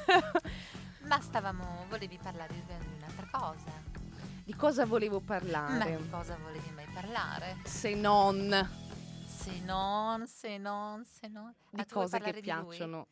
Ma 1.08 1.20
stavamo, 1.20 1.86
volevi 1.89 2.18
parlare 2.22 2.53
di 2.53 2.62
un'altra 2.98 3.27
cosa. 3.32 3.72
di 4.46 4.56
cosa 4.56 4.86
volevo 4.86 5.20
Ma 5.20 5.25
parlare? 5.25 5.98
di 5.98 6.10
cosa 6.10 6.38
volevi 6.41 6.70
mai 6.74 6.86
parlare? 6.94 7.58
Se 7.65 7.94
non 7.96 8.70
Se 9.42 9.60
non, 9.66 10.28
se 10.28 10.58
non, 10.58 11.04
se 11.04 11.28
non. 11.28 11.52
di 11.72 11.82
Ah, 11.82 11.86
cose 11.90 12.20
che 12.20 12.26
di 12.26 12.32
lui? 12.34 12.42
piacciono. 12.42 13.08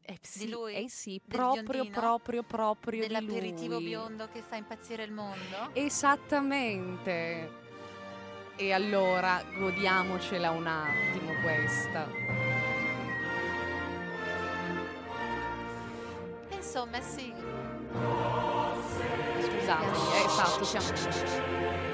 Eh 0.00 0.18
sì, 0.22 0.48
lui? 0.48 0.74
eh 0.74 0.88
sì, 0.88 1.20
proprio, 1.24 1.62
biondino? 1.62 1.94
proprio, 1.94 2.42
proprio 2.42 3.02
di 3.02 3.06
Dell'aperitivo 3.06 3.78
biondo 3.78 4.28
che 4.32 4.42
fa 4.42 4.56
impazzire 4.56 5.04
il 5.04 5.12
mondo? 5.12 5.70
Esattamente. 5.74 7.66
E 8.56 8.72
allora 8.72 9.40
godiamocela 9.56 10.50
un 10.50 10.66
attimo 10.66 11.32
questa. 11.42 12.08
Insomma, 16.50 17.00
sì. 17.00 17.32
Scusatemi, 19.40 20.12
eh, 20.14 20.24
esatto, 20.24 20.64
siamo... 20.64 21.87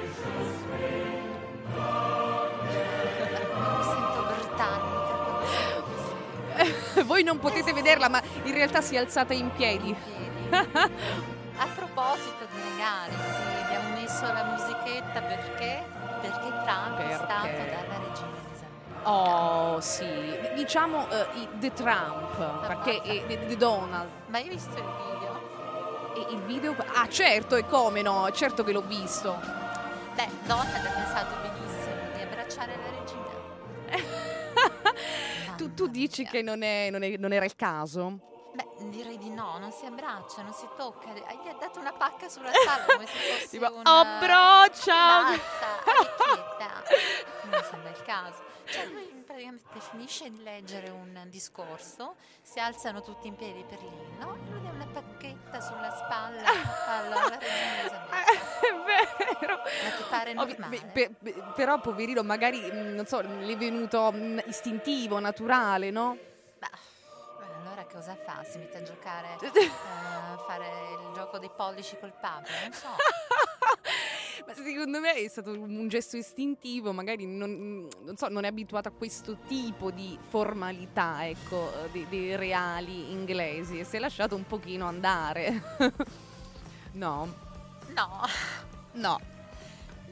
Voi 7.04 7.23
non 7.23 7.38
potete 7.38 7.73
vederla, 7.73 8.08
ma 8.08 8.20
in 8.44 8.52
realtà 8.52 8.80
si 8.80 8.94
è 8.96 8.99
alzata 8.99 9.32
in 9.34 9.50
piedi. 9.52 9.88
In 9.88 9.96
piedi. 10.50 10.92
A 11.56 11.66
proposito 11.75 12.46
di 12.52 12.61
regali, 12.73 13.12
sì, 13.14 13.62
abbiamo 13.64 13.88
messo 14.00 14.23
la 14.32 14.44
musichetta 14.44 15.20
perché? 15.23 15.84
Perché 16.20 16.49
Trump 16.49 16.99
è 16.99 17.14
stato 17.14 17.42
Perché? 17.42 17.70
dalla 17.70 17.99
regina 18.08 18.30
Elisabetta. 18.49 19.08
Oh 19.11 19.80
sì, 19.80 20.37
diciamo 20.54 21.06
i- 21.34 21.49
The 21.58 21.73
Trump, 21.75 22.66
perché 22.66 23.00
è 23.02 23.26
The, 23.26 23.46
The 23.46 23.56
Donald. 23.56 24.08
Ma 24.28 24.38
hai 24.38 24.49
visto 24.49 24.76
il 24.76 24.84
video? 24.84 25.52
E 26.16 26.32
il 26.34 26.40
video... 26.42 26.75
Ah 26.94 27.08
certo, 27.08 27.54
e 27.56 27.66
come 27.66 28.02
no, 28.02 28.28
certo 28.32 28.64
che 28.64 28.73
l'ho 28.73 28.82
visto. 28.82 29.38
Beh, 30.14 30.28
Donald 30.46 30.75
ha 30.75 30.90
pensato 30.90 31.34
benissimo 31.42 31.94
di 32.16 32.23
abbracciare 32.23 32.76
la 32.76 32.99
regina. 32.99 33.23
Tu, 35.75 35.87
dici 35.88 36.25
che 36.25 36.43
non, 36.43 36.62
è- 36.62 36.88
non 36.90 37.02
è- 37.02 37.16
non 37.16 37.33
era 37.33 37.45
il 37.45 37.54
caso? 37.57 38.21
Direi 38.91 39.19
di 39.19 39.31
no, 39.31 39.59
non 39.59 39.73
si 39.73 39.87
abbraccia, 39.87 40.43
non 40.43 40.53
si 40.53 40.67
tocca. 40.76 41.09
Gli 41.12 41.49
ha 41.49 41.55
dato 41.59 41.79
una 41.81 41.93
pacca 41.93 42.29
sulla 42.29 42.50
spalla 42.53 42.85
come 42.85 43.07
se 43.07 43.12
fosse 43.19 43.49
Tipo, 43.49 43.81
abbraccia! 43.83 45.33
Non 47.45 47.62
sembra 47.71 47.91
il 47.91 48.03
caso. 48.03 48.43
Cioè 48.67 48.87
lui 48.87 49.05
praticamente 49.26 49.79
finisce 49.91 50.31
di 50.31 50.43
leggere 50.43 50.88
un 50.88 51.26
discorso, 51.29 52.17
si 52.41 52.59
alzano 52.59 53.03
tutti 53.03 53.26
in 53.26 53.37
piedi 53.37 53.62
per 53.69 53.79
l'inno, 53.83 54.35
e 54.35 54.50
lui 54.50 54.62
dà 54.62 54.71
una 54.71 54.87
pacchetta 54.87 55.61
sulla 55.61 55.91
spalla 55.91 56.43
alla 56.87 57.29
regina 57.29 57.81
Elisabetta. 57.81 58.33
È 58.61 59.38
vero. 59.41 59.57
Ma 59.59 59.91
ti 59.97 60.03
pare 60.09 60.31
Ovvi- 60.37 60.57
normale? 60.59 60.91
pe- 60.93 61.11
pe- 61.23 61.43
però 61.55 61.79
poverino 61.79 62.23
magari, 62.23 62.71
non 62.73 63.05
so, 63.07 63.23
gli 63.23 63.53
è 63.53 63.57
venuto 63.57 64.12
istintivo, 64.47 65.19
naturale, 65.19 65.91
no? 65.91 66.17
Cosa 67.94 68.16
fa? 68.16 68.42
Si 68.42 68.58
mette 68.58 68.78
a 68.78 68.82
giocare, 68.82 69.36
eh, 69.40 69.70
a 69.70 70.36
fare 70.48 70.66
il 70.66 71.14
gioco 71.14 71.38
dei 71.38 71.48
pollici 71.56 71.96
col 72.00 72.10
Papa? 72.10 72.42
Non 72.64 72.72
so. 72.72 72.88
Ma 74.46 74.52
secondo 74.52 74.98
me 74.98 75.14
è 75.14 75.28
stato 75.28 75.52
un 75.52 75.86
gesto 75.86 76.16
istintivo, 76.16 76.92
magari 76.92 77.24
non, 77.24 77.88
non 78.00 78.16
so, 78.16 78.26
non 78.28 78.42
è 78.42 78.48
abituato 78.48 78.88
a 78.88 78.90
questo 78.90 79.38
tipo 79.46 79.92
di 79.92 80.18
formalità, 80.28 81.26
ecco, 81.28 81.84
eh, 81.84 81.90
dei, 81.92 82.06
dei 82.08 82.34
reali 82.36 83.12
inglesi 83.12 83.78
e 83.78 83.84
si 83.84 83.94
è 83.96 84.00
lasciato 84.00 84.34
un 84.34 84.44
pochino 84.44 84.86
andare. 84.86 85.62
no, 86.94 87.32
No. 87.94 88.20
no. 88.94 89.20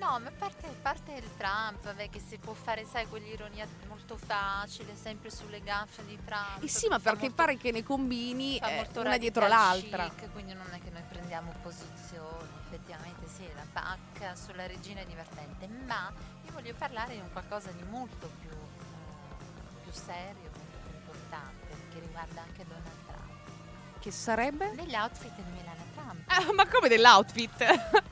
No, 0.02 0.18
ma 0.18 0.28
a 0.30 0.32
parte, 0.36 0.66
a 0.66 0.74
parte 0.82 1.12
il 1.12 1.36
Trump, 1.36 1.80
vabbè, 1.84 2.10
che 2.10 2.18
si 2.18 2.36
può 2.36 2.54
fare, 2.54 2.84
sai, 2.84 3.06
quell'ironia 3.06 3.64
molto 3.86 4.16
facile, 4.16 4.96
sempre 4.96 5.30
sulle 5.30 5.62
gaffe 5.62 6.04
di 6.04 6.18
Trump. 6.24 6.60
Eh 6.60 6.66
sì, 6.66 6.88
ma 6.88 6.98
perché 6.98 7.26
molto- 7.28 7.34
pare 7.36 7.56
che 7.56 7.70
ne 7.70 7.84
combini 7.84 8.58
eh, 8.58 8.88
una 8.96 9.16
dietro 9.16 9.46
l'altra. 9.46 10.08
chic, 10.08 10.32
quindi 10.32 10.54
non 10.54 10.66
è 10.72 10.80
che 10.82 10.90
noi 10.90 11.02
prendiamo 11.08 11.54
posizioni, 11.62 12.48
effettivamente 12.66 13.28
sì, 13.28 13.46
la 13.54 13.64
pacca 13.72 14.34
sulla 14.34 14.66
regina 14.66 15.02
è 15.02 15.06
divertente, 15.06 15.68
ma 15.86 16.12
io 16.46 16.50
voglio 16.52 16.74
parlare 16.76 17.14
di 17.14 17.20
un 17.20 17.30
qualcosa 17.30 17.70
di 17.70 17.84
molto 17.84 18.28
più, 18.40 18.50
eh, 18.50 19.82
più 19.82 19.92
serio, 19.92 20.50
molto 20.52 20.78
più 20.84 20.96
importante, 20.98 21.76
che 21.92 22.00
riguarda 22.00 22.40
anche 22.42 22.64
Donald 22.66 23.06
Trump. 23.06 24.00
Che 24.00 24.10
sarebbe? 24.10 24.66
Outfit 24.96 25.32
di 25.36 25.42
Melania 25.52 25.84
Trump, 25.94 26.22
Ah, 26.26 26.52
ma 26.52 26.66
come 26.66 26.88
dell'outfit? 26.88 28.02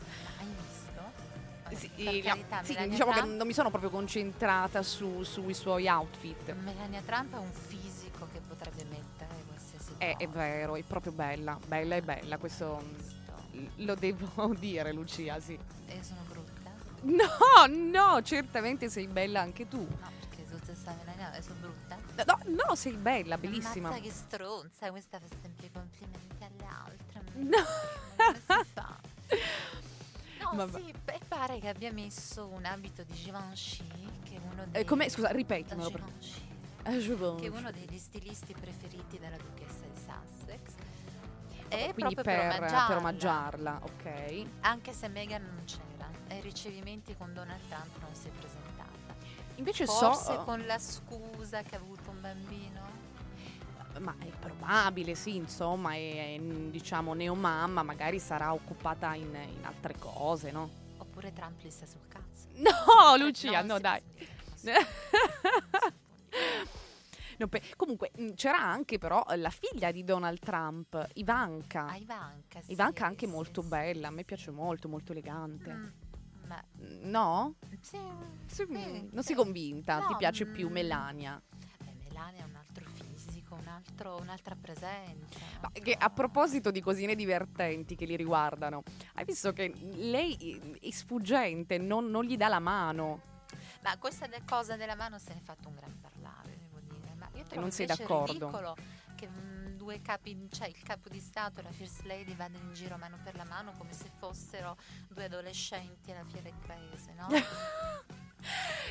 Sì, 1.76 1.88
per 1.88 2.04
no, 2.14 2.20
carità, 2.22 2.62
sì, 2.62 2.72
Melania 2.72 2.90
diciamo 2.90 3.12
che 3.12 3.18
Trump- 3.18 3.36
non 3.36 3.46
mi 3.46 3.52
sono 3.52 3.70
proprio 3.70 3.90
concentrata 3.90 4.82
su- 4.82 5.22
sui 5.22 5.54
suoi 5.54 5.86
outfit. 5.88 6.52
Melania 6.54 7.00
Trump 7.02 7.34
ha 7.34 7.38
un 7.38 7.52
fisico 7.52 8.28
che 8.32 8.40
potrebbe 8.46 8.84
mettere 8.84 9.34
qualsiasi 9.46 9.92
È, 9.98 10.16
è 10.16 10.26
cosa. 10.26 10.38
vero, 10.38 10.76
è 10.76 10.82
proprio 10.82 11.12
bella, 11.12 11.58
bella 11.66 11.96
e 11.96 12.02
bella, 12.02 12.36
questo 12.38 12.82
mm, 13.54 13.66
lo 13.76 13.94
devo 13.94 14.54
dire 14.58 14.92
Lucia, 14.92 15.38
sì. 15.40 15.58
E 15.86 15.94
io 15.94 16.02
sono 16.02 16.20
brutta. 16.28 16.48
No, 17.02 17.66
no, 17.68 18.22
certamente 18.22 18.88
sei 18.90 19.06
bella 19.06 19.40
anche 19.40 19.66
tu. 19.68 19.78
No, 19.78 20.10
perché 20.20 20.44
tutte 20.50 20.66
queste 20.66 20.94
melanie 21.06 21.40
sono 21.42 21.56
brutte. 21.60 21.98
No, 22.26 22.38
no, 22.66 22.74
sei 22.74 22.92
bella, 22.92 23.38
bellissima. 23.38 23.88
Mazza 23.88 24.02
che 24.02 24.10
stronza, 24.10 24.90
questa 24.90 25.18
fa 25.18 25.24
sempre 25.40 25.66
i 25.66 25.70
complimenti 25.72 26.44
alle 26.44 26.66
altre. 26.68 27.22
No. 27.36 27.56
Come 28.16 28.64
si 28.64 28.70
fa? 28.74 28.98
No, 30.52 30.66
Vabbè. 30.66 30.80
sì, 30.80 30.94
e 31.04 31.20
pare 31.28 31.58
che 31.60 31.68
abbia 31.68 31.92
messo 31.92 32.46
un 32.48 32.64
abito 32.64 33.02
di 33.04 33.12
Givenchy, 33.14 33.84
che 34.24 34.34
è 34.36 34.40
uno 34.52 34.66
dei... 34.68 34.82
Eh, 34.82 34.84
come, 34.84 35.08
scusa, 35.08 35.30
ripetimelo. 35.30 35.88
Givenchy, 35.88 36.48
Eh, 36.82 36.90
pense. 36.90 37.34
che 37.36 37.46
è 37.46 37.48
uno 37.48 37.70
degli 37.70 37.98
stilisti 37.98 38.54
preferiti 38.58 39.18
della 39.18 39.36
duchessa 39.36 39.84
di 39.86 39.96
Sussex. 39.96 40.74
E 41.68 41.92
quindi 41.94 42.16
per, 42.16 42.24
per, 42.24 42.40
omaggiarla, 42.40 42.86
per 42.88 42.96
omaggiarla, 42.96 43.80
ok. 43.82 44.44
Anche 44.62 44.92
se 44.92 45.06
Meghan 45.06 45.42
non 45.42 45.62
c'era, 45.64 46.10
ai 46.28 46.40
ricevimenti 46.40 47.14
con 47.16 47.32
Donald 47.32 47.60
Trump 47.68 48.00
non 48.00 48.12
si 48.12 48.26
è 48.26 48.30
presentata. 48.30 49.14
Invece 49.54 49.86
Forse 49.86 50.32
so, 50.32 50.42
con 50.42 50.66
la 50.66 50.78
scusa 50.80 51.62
che 51.62 51.76
ha 51.76 51.78
avuto 51.78 52.10
un 52.10 52.20
bambino? 52.20 52.89
Ma 54.00 54.14
è 54.18 54.30
probabile, 54.38 55.14
sì, 55.14 55.36
insomma, 55.36 55.94
è, 55.94 56.34
è, 56.34 56.38
diciamo 56.40 57.14
neomamma, 57.14 57.82
magari 57.82 58.18
sarà 58.18 58.52
occupata 58.52 59.14
in, 59.14 59.34
in 59.34 59.64
altre 59.64 59.94
cose, 59.98 60.50
no? 60.50 60.68
Oppure 60.98 61.32
Trump 61.32 61.60
gli 61.62 61.70
sta 61.70 61.86
sul 61.86 62.06
cazzo? 62.08 62.28
No, 62.60 63.16
Lucia, 63.16 63.62
no, 63.62 63.76
si 63.76 63.80
dai. 63.82 64.02
No, 67.38 67.48
pe- 67.48 67.62
comunque 67.74 68.10
mh, 68.16 68.32
c'era 68.34 68.60
anche 68.60 68.98
però 68.98 69.24
la 69.36 69.48
figlia 69.48 69.90
di 69.92 70.04
Donald 70.04 70.38
Trump, 70.40 71.08
Ivanka. 71.14 71.86
Ah, 71.86 71.96
Ivanka, 71.96 72.60
sì, 72.60 72.72
Ivanka 72.72 73.06
anche 73.06 73.24
sì, 73.26 73.32
molto 73.32 73.62
sì. 73.62 73.68
bella, 73.68 74.08
a 74.08 74.10
me 74.10 74.24
piace 74.24 74.50
molto, 74.50 74.88
molto 74.90 75.12
elegante. 75.12 75.72
Mm, 75.72 75.86
ma 76.46 76.62
No? 77.02 77.54
sì, 77.80 77.96
mm, 77.96 79.08
non 79.12 79.22
sei 79.22 79.34
convinta? 79.36 80.00
Ti 80.00 80.12
No, 80.12 80.16
piace 80.18 80.44
più 80.44 80.68
mm, 80.68 80.72
Melania? 80.72 81.42
Beh, 81.78 81.94
Melania 82.06 82.42
ha 82.42 82.46
un 82.46 82.56
fisico, 83.50 83.54
un 83.54 83.66
altro- 83.68 84.16
un'altra 84.20 84.54
presenza. 84.54 85.38
Ma 85.60 85.70
che 85.72 85.94
a 85.98 86.10
proposito 86.10 86.70
di 86.70 86.80
cosine 86.80 87.14
divertenti 87.14 87.96
che 87.96 88.04
li 88.04 88.16
riguardano, 88.16 88.82
hai 89.14 89.24
visto 89.24 89.52
che 89.52 89.72
lei 89.94 90.78
è 90.80 90.90
sfuggente, 90.90 91.78
non, 91.78 92.10
non 92.10 92.24
gli 92.24 92.36
dà 92.36 92.48
la 92.48 92.60
mano. 92.60 93.28
Ma 93.82 93.96
questa 93.98 94.26
de- 94.26 94.42
cosa 94.46 94.76
della 94.76 94.94
mano 94.94 95.18
se 95.18 95.32
ne 95.32 95.40
è 95.40 95.42
fatto 95.42 95.68
un 95.68 95.74
gran 95.74 95.98
parlare, 96.00 96.56
devo 96.58 96.78
dire. 96.80 97.14
Ma 97.14 97.28
io 97.34 97.44
trovo 97.44 97.60
non 97.62 97.70
sei 97.70 97.86
d'accordo? 97.86 98.32
ridicolo 98.32 98.76
che 99.16 99.28
mm, 99.28 99.76
due 99.76 100.00
capi, 100.02 100.48
cioè 100.50 100.68
il 100.68 100.80
capo 100.82 101.08
di 101.08 101.20
Stato 101.20 101.60
e 101.60 101.62
la 101.62 101.72
First 101.72 102.02
Lady 102.04 102.34
vadano 102.34 102.64
in 102.64 102.74
giro 102.74 102.96
mano 102.96 103.18
per 103.22 103.34
la 103.36 103.44
mano 103.44 103.72
come 103.72 103.92
se 103.92 104.10
fossero 104.18 104.76
due 105.08 105.24
adolescenti 105.24 106.10
alla 106.12 106.24
fiera 106.24 106.42
del 106.50 106.58
paese, 106.66 107.12
no? 107.14 107.26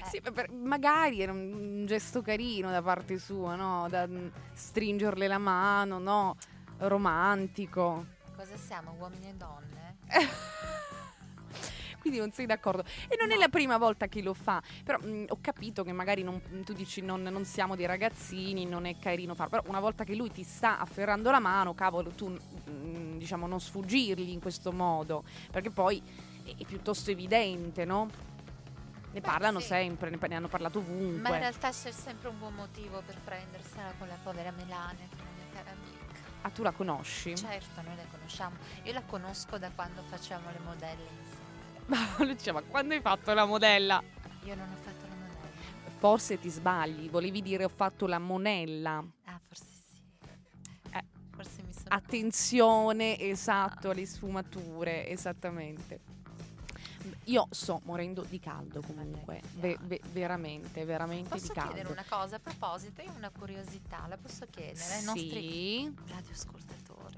Sì, 0.09 0.21
per- 0.21 0.51
magari 0.51 1.21
era 1.21 1.31
un, 1.31 1.85
gesto 1.85 2.21
carino 2.21 2.71
da 2.71 2.81
parte 2.81 3.17
sua, 3.19 3.55
no? 3.55 3.87
Da 3.89 4.07
mm, 4.07 4.27
stringerle 4.53 5.27
la 5.27 5.37
mano, 5.37 5.99
no? 5.99 6.35
Romantico. 6.79 8.05
Cosa 8.35 8.55
siamo, 8.57 8.95
uomini 8.99 9.29
e 9.29 9.33
donne? 9.33 9.97
Quindi 11.99 12.19
non 12.19 12.31
sei 12.31 12.45
d'accordo. 12.45 12.83
E 13.09 13.17
non 13.19 13.29
è 13.31 13.33
No. 13.33 13.41
la 13.41 13.49
prima 13.49 13.77
volta 13.77 14.07
che 14.07 14.21
lo 14.21 14.33
fa. 14.33 14.61
Però 14.83 14.97
mh, 14.99 15.25
ho 15.27 15.37
capito 15.41 15.83
che 15.83 15.91
magari 15.91 16.23
non- 16.23 16.41
tu 16.63 16.71
dici 16.73 17.01
non, 17.01 17.21
non 17.21 17.43
siamo 17.43 17.75
dei 17.75 17.85
ragazzini, 17.85 18.65
non 18.65 18.85
è 18.85 18.97
carino 18.97 19.35
farlo. 19.35 19.57
Però 19.57 19.63
una 19.69 19.81
volta 19.81 20.05
che 20.05 20.15
lui 20.15 20.31
ti 20.31 20.43
sta 20.43 20.79
afferrando 20.79 21.29
la 21.29 21.39
mano, 21.39 21.73
cavolo, 21.75 22.09
tu 22.11 22.29
mh, 22.29 23.17
diciamo 23.17 23.47
non 23.47 23.59
sfuggirgli 23.59 24.29
in 24.29 24.39
questo 24.39 24.71
modo. 24.71 25.23
Perché 25.51 25.71
poi 25.71 26.01
è, 26.45 26.55
è 26.57 26.63
piuttosto 26.65 27.11
evidente, 27.11 27.83
no? 27.83 28.09
Ne 29.11 29.21
Beh, 29.21 29.27
parlano 29.27 29.59
sì. 29.59 29.67
sempre, 29.67 30.09
ne, 30.09 30.17
ne 30.21 30.35
hanno 30.35 30.47
parlato 30.47 30.79
Ma 30.79 30.85
in 30.87 30.93
ovunque. 30.93 31.37
realtà 31.39 31.71
c'è 31.71 31.91
sempre 31.91 32.29
un 32.29 32.37
buon 32.37 32.53
motivo 32.53 33.01
per 33.03 33.17
prendersela 33.23 33.91
con 33.97 34.07
la 34.07 34.17
povera 34.21 34.51
Melania, 34.51 35.07
che 35.09 35.15
è 35.15 35.21
una 35.21 35.31
mia 35.35 35.45
cara 35.53 35.71
amica. 35.71 35.97
Ah, 36.41 36.49
tu 36.51 36.63
la 36.63 36.71
conosci? 36.71 37.35
Certo, 37.35 37.81
noi 37.81 37.95
la 37.95 38.05
conosciamo. 38.11 38.55
Io 38.83 38.93
la 38.93 39.01
conosco 39.01 39.57
da 39.57 39.71
quando 39.71 40.03
facciamo 40.03 40.49
le 40.51 40.59
modelle 40.63 41.07
insieme. 41.21 42.25
Lucia, 42.31 42.53
ma 42.53 42.61
quando 42.61 42.93
hai 42.93 43.01
fatto 43.01 43.33
la 43.33 43.45
modella? 43.45 44.01
Io 44.43 44.55
non 44.55 44.69
ho 44.69 44.75
fatto 44.75 45.07
la 45.07 45.15
modella. 45.15 45.89
Forse 45.97 46.39
ti 46.39 46.49
sbagli, 46.49 47.09
volevi 47.09 47.41
dire 47.41 47.63
ho 47.63 47.69
fatto 47.69 48.05
la 48.05 48.19
monella. 48.19 49.03
Ah, 49.25 49.39
forse 49.45 49.65
sì. 49.89 49.99
Eh. 50.91 51.03
Forse 51.31 51.63
mi 51.63 51.73
sono... 51.73 51.87
Attenzione, 51.89 53.19
esatto, 53.19 53.89
alle 53.89 54.05
sfumature, 54.05 55.07
esattamente. 55.09 55.99
Io 57.25 57.47
sto 57.51 57.81
morendo 57.85 58.23
di 58.23 58.39
caldo 58.39 58.81
comunque, 58.81 59.41
ve- 59.55 59.77
ve- 59.81 60.01
veramente, 60.11 60.83
veramente 60.85 61.29
Posso 61.29 61.47
di 61.47 61.53
caldo. 61.53 61.73
chiedere 61.73 61.93
una 61.93 62.05
cosa 62.07 62.35
a 62.37 62.39
proposito? 62.39 63.01
Io 63.01 63.11
ho 63.11 63.15
una 63.15 63.29
curiosità, 63.29 64.05
la 64.07 64.17
posso 64.17 64.45
chiedere 64.49 64.95
ai 64.95 65.03
nostri 65.03 65.29
Sì, 65.41 65.93
radioascoltatori? 66.07 67.17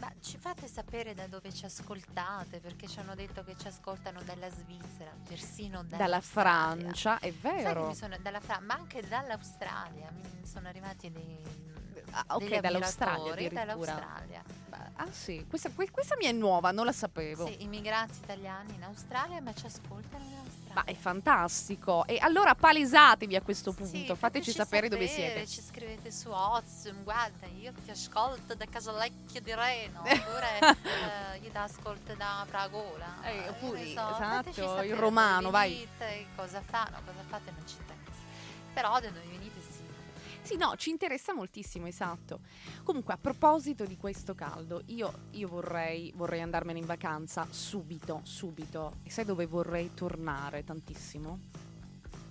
Ma 0.00 0.10
ci 0.20 0.38
fate 0.38 0.66
sapere 0.66 1.14
da 1.14 1.26
dove 1.28 1.52
ci 1.52 1.64
ascoltate? 1.64 2.58
Perché 2.60 2.88
ci 2.88 2.98
hanno 2.98 3.14
detto 3.14 3.44
che 3.44 3.56
ci 3.56 3.68
ascoltano 3.68 4.22
dalla 4.22 4.50
Svizzera, 4.50 5.12
persino 5.26 5.84
dalla, 5.84 6.02
dalla 6.02 6.20
Francia, 6.20 7.18
è 7.20 7.32
vero. 7.32 7.92
sono, 7.94 8.16
Fra- 8.40 8.60
ma 8.60 8.74
anche 8.74 9.02
dall'Australia 9.06 10.10
mi 10.12 10.46
sono 10.46 10.68
arrivati 10.68 11.10
dei, 11.12 11.42
Ah, 12.16 12.24
ok, 12.36 12.58
dall'Australia 12.60 13.50
dall'Australia. 13.50 14.33
Ah 14.96 15.10
sì, 15.10 15.44
questa, 15.48 15.70
que- 15.70 15.90
questa 15.90 16.14
mi 16.16 16.26
è 16.26 16.32
nuova, 16.32 16.70
non 16.70 16.84
la 16.84 16.92
sapevo. 16.92 17.46
Sì, 17.46 17.62
immigrati 17.64 18.12
italiani 18.22 18.74
in 18.74 18.84
Australia, 18.84 19.40
ma 19.40 19.52
ci 19.52 19.66
ascoltano 19.66 20.24
in 20.24 20.34
Australia. 20.34 20.72
Ma 20.74 20.84
è 20.84 20.94
fantastico. 20.94 22.04
E 22.06 22.18
allora 22.20 22.54
palesatevi 22.54 23.34
a 23.36 23.40
questo 23.42 23.72
Sì, 23.72 23.82
punto, 23.82 24.14
fateci 24.14 24.52
sapere, 24.52 24.88
dove 24.88 25.06
siete. 25.08 25.46
Ci 25.46 25.62
scrivete 25.62 26.10
su 26.12 26.30
Ozium, 26.30 27.02
guarda, 27.02 27.46
io 27.46 27.72
ti 27.84 27.90
ascolto 27.90 28.54
da 28.54 28.66
Casalecchio 28.66 29.40
di 29.40 29.54
Reno, 29.54 30.00
oppure 30.06 30.58
eh, 30.60 31.38
io 31.42 31.50
ti 31.50 31.56
ascolto 31.56 32.14
da 32.14 32.44
Fragola. 32.48 33.16
Eh, 33.22 33.34
io 33.34 33.50
oppure, 33.50 33.80
ne 33.82 33.90
esatto, 33.90 34.48
il 34.48 34.54
sapere 34.54 34.94
romano, 34.94 35.50
vai. 35.50 35.88
cosa 36.36 36.60
fanno, 36.64 36.98
cosa 37.04 37.22
fate 37.28 37.50
non 37.50 37.66
ci 37.66 37.76
interessa. 37.78 38.22
Però 38.72 38.92
da 39.00 39.08
dove 39.08 39.26
venite 39.28 39.43
sì. 40.44 40.56
No, 40.56 40.74
ci 40.76 40.90
interessa 40.90 41.34
moltissimo, 41.34 41.86
esatto. 41.86 42.40
Comunque, 42.82 43.14
a 43.14 43.18
proposito 43.18 43.84
di 43.84 43.96
questo 43.96 44.34
caldo, 44.34 44.82
io, 44.86 45.12
io 45.30 45.48
vorrei, 45.48 46.12
vorrei 46.14 46.40
andarmene 46.40 46.78
in 46.78 46.86
vacanza 46.86 47.46
subito, 47.50 48.20
subito. 48.22 48.94
E 49.02 49.10
sai 49.10 49.24
dove 49.24 49.46
vorrei 49.46 49.92
tornare 49.94 50.64
tantissimo? 50.64 51.38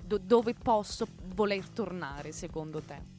Do- 0.06 0.19
dove 0.19 0.54
posso 0.54 1.08
voler 1.34 1.67
tornare, 1.69 2.32
secondo 2.32 2.82
te? 2.82 3.12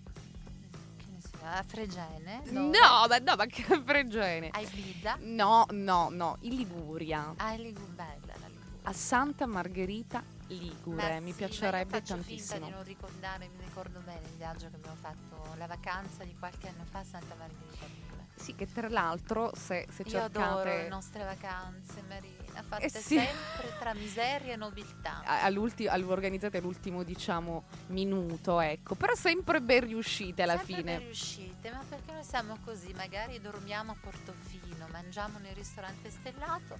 A 1.47 1.63
Fregene? 1.63 2.43
No, 2.51 2.71
dove? 2.71 2.79
ma, 3.09 3.19
no, 3.19 3.37
ma 3.37 3.47
che 3.47 3.63
fregene. 3.85 4.49
A 4.51 4.61
Ibiza? 4.61 5.19
No, 5.21 5.67
no, 5.73 6.09
no, 6.11 6.39
in 6.41 6.55
Liguria. 6.55 7.35
Ah, 7.37 7.53
è 7.53 7.59
Ligure, 7.59 7.85
bella 7.93 8.33
la 8.41 8.47
Liguria. 8.47 8.79
A 8.85 8.93
Santa 8.95 9.45
Margherita 9.47 10.23
Ligure, 10.49 11.21
mi 11.21 11.31
sì, 11.31 11.37
piacerebbe 11.39 11.97
io 11.99 12.03
tantissimo. 12.03 12.59
Finta 12.59 12.65
di 12.67 12.71
non 12.73 12.85
ricordare, 12.85 13.49
mi 13.49 13.65
ricordo 13.65 14.01
bene 14.01 14.21
il 14.27 14.37
viaggio 14.37 14.69
che 14.69 14.77
abbiamo 14.77 14.97
fatto, 15.01 15.55
la 15.57 15.67
vacanza 15.67 16.25
di 16.25 16.35
qualche 16.39 16.69
anno 16.69 16.85
fa 16.85 16.99
a 17.01 17.05
Santa 17.05 17.35
Margherita. 17.35 17.87
Ligure. 17.87 18.13
Sì, 18.37 18.55
che 18.55 18.67
tra 18.71 18.89
l'altro, 18.89 19.53
se, 19.55 19.87
se 19.91 20.03
Io 20.07 20.23
adoro 20.23 20.65
le 20.65 20.71
cercate... 20.71 20.89
nostre 20.89 21.25
vacanze, 21.25 22.03
Marina, 22.09 22.63
fatte 22.69 22.85
Eh 22.85 22.89
sì. 22.91 23.17
sempre 23.17 23.79
tra 23.79 23.95
miseria 23.95 24.53
e 24.53 24.57
nobiltà. 24.57 25.23
a- 25.25 25.43
all'ulti- 25.45 25.87
all- 25.87 26.03
organizzate 26.09 26.59
all'ultimo 26.59 27.03
diciamo 27.05 27.65
minuto 27.89 28.61
ecco 28.61 28.95
però 28.97 29.15
sempre 29.15 29.61
ben 29.61 29.81
riuscite 29.87 30.43
alla 30.43 30.57
Sempre 30.57 30.75
fine 30.75 30.83
ben 30.97 30.99
riuscite, 30.99 31.71
ma 31.71 31.83
perché 31.89 32.13
noi 32.13 32.25
siamo 32.25 32.59
così? 32.65 32.93
Magari 32.95 33.41
dormiamo 33.41 33.93
a 33.93 33.97
Portofino, 34.01 34.89
mangiamo 34.91 35.39
nel 35.39 35.55
ristorante 35.55 36.11
stellato 36.11 36.79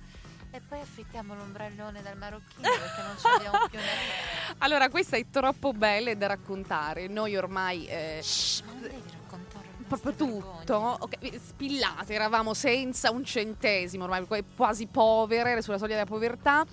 e 0.55 0.61
poi 0.69 0.81
affittiamo 0.81 1.35
l'ombrellone 1.35 2.01
dal 2.01 2.17
marocchino 2.17 2.61
perché 2.63 3.03
non 3.03 3.17
ci 3.19 3.27
abbiamo 3.27 3.67
più 3.69 3.77
niente. 3.77 4.55
allora 4.59 4.89
questa 4.89 5.17
è 5.17 5.25
troppo 5.29 5.73
bella 5.73 6.15
da 6.15 6.29
raccontare 6.29 7.09
noi 7.09 7.35
ormai 7.35 7.87
eh, 7.89 8.21
Shh, 8.23 8.61
ma 8.65 8.73
non 8.73 8.83
devi 8.83 9.03
raccontare 9.11 9.67
proprio 9.89 10.13
tutto 10.13 10.65
vergogne. 10.65 10.97
ok, 11.01 11.41
spillate 11.45 12.15
eravamo 12.15 12.55
senza 12.55 13.11
un 13.11 13.25
centesimo 13.25 14.05
ormai 14.05 14.25
qua- 14.27 14.39
quasi 14.55 14.87
povere 14.87 15.61
sulla 15.61 15.77
soglia 15.77 15.95
della 15.95 16.07
povertà 16.07 16.65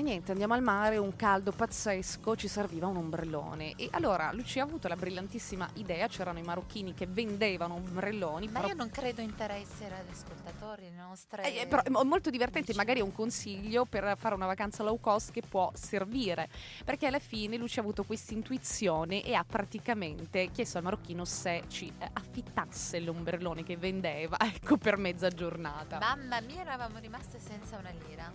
e 0.00 0.02
niente, 0.02 0.32
andiamo 0.32 0.54
al 0.54 0.62
mare, 0.62 0.96
un 0.96 1.14
caldo 1.14 1.52
pazzesco, 1.52 2.34
ci 2.34 2.48
serviva 2.48 2.86
un 2.86 2.96
ombrellone. 2.96 3.74
E 3.76 3.88
allora 3.92 4.32
Lucia 4.32 4.62
ha 4.62 4.64
avuto 4.64 4.88
la 4.88 4.96
brillantissima 4.96 5.68
idea, 5.74 6.08
c'erano 6.08 6.38
i 6.38 6.42
marocchini 6.42 6.94
che 6.94 7.06
vendevano 7.06 7.74
ombrelloni. 7.74 8.48
Ma 8.48 8.64
io 8.66 8.74
non 8.74 8.88
credo 8.88 9.20
interessi 9.20 9.84
ai 9.84 9.90
radioascoltatori, 9.90 10.84
le 10.84 10.96
nostre... 10.96 11.42
Eh, 11.44 11.60
eh, 11.60 11.66
però 11.66 11.82
è 11.82 11.90
mo- 11.90 12.02
molto 12.04 12.30
divertente, 12.30 12.72
amici. 12.72 12.78
magari 12.78 13.00
è 13.00 13.02
un 13.02 13.12
consiglio 13.12 13.84
per 13.84 14.14
fare 14.16 14.34
una 14.34 14.46
vacanza 14.46 14.82
low 14.82 14.98
cost 14.98 15.32
che 15.32 15.42
può 15.46 15.70
servire, 15.74 16.48
perché 16.82 17.06
alla 17.06 17.18
fine 17.18 17.58
Lucia 17.58 17.80
ha 17.80 17.82
avuto 17.82 18.04
questa 18.04 18.32
intuizione 18.32 19.22
e 19.22 19.34
ha 19.34 19.44
praticamente 19.44 20.50
chiesto 20.50 20.78
al 20.78 20.84
marocchino 20.84 21.26
se 21.26 21.64
ci 21.68 21.92
eh, 21.98 22.08
affittasse 22.10 23.00
l'ombrellone 23.00 23.62
che 23.62 23.76
vendeva, 23.76 24.38
ecco, 24.40 24.78
per 24.78 24.96
mezza 24.96 25.28
giornata. 25.28 25.98
Mamma 25.98 26.40
mia, 26.40 26.62
eravamo 26.62 26.98
rimaste 26.98 27.38
senza 27.38 27.76
una 27.76 27.90
lira. 27.90 28.32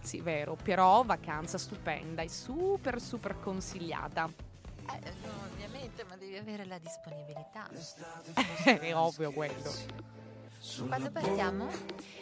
Sì, 0.00 0.20
vero, 0.20 0.56
però 0.62 1.06
vacanza 1.08 1.56
stupenda 1.56 2.20
e 2.20 2.28
super 2.28 3.00
super 3.00 3.40
consigliata. 3.40 4.28
Eh, 4.90 5.12
ovviamente, 5.52 6.04
ma 6.04 6.16
devi 6.16 6.36
avere 6.36 6.66
la 6.66 6.78
disponibilità. 6.78 7.66
È 8.62 8.92
ovvio 8.94 9.32
quello. 9.32 9.72
Quando 10.86 11.10
partiamo? 11.10 11.68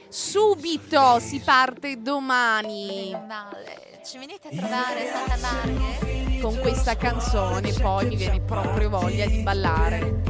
Subito 0.09 1.18
si 1.18 1.40
parte 1.40 2.01
domani 2.01 3.11
Male. 3.27 4.01
Ci 4.05 4.18
venite 4.18 4.49
a 4.49 4.51
trovare 4.57 5.11
a 5.11 5.27
Santa 5.27 5.37
Marghe? 5.38 6.40
con 6.40 6.57
questa 6.61 6.96
canzone, 6.96 7.72
poi 7.72 8.07
mi 8.07 8.16
viene 8.16 8.40
proprio 8.40 8.88
voglia 8.88 9.27
di 9.27 9.42
ballare. 9.42 10.22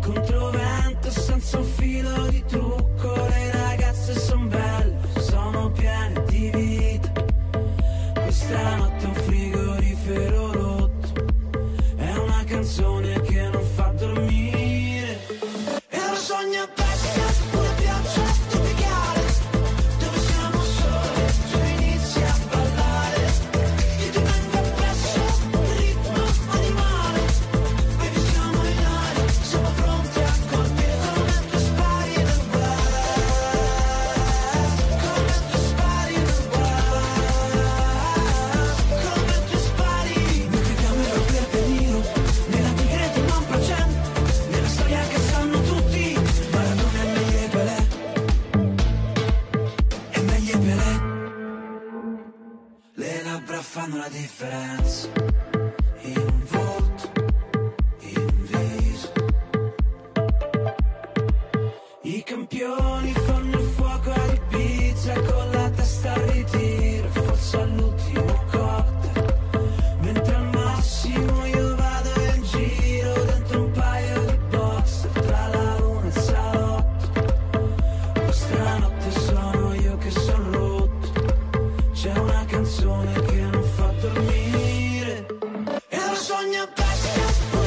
controvento 0.00 1.10
senza 1.10 1.58
un 1.58 1.64
filo 1.64 2.28
di 2.28 2.44
trucco 2.44 3.14
le 3.14 3.50
ragazze 3.52 4.14
son 4.14 4.37
questa 8.48 8.77
Stop. 87.08 87.57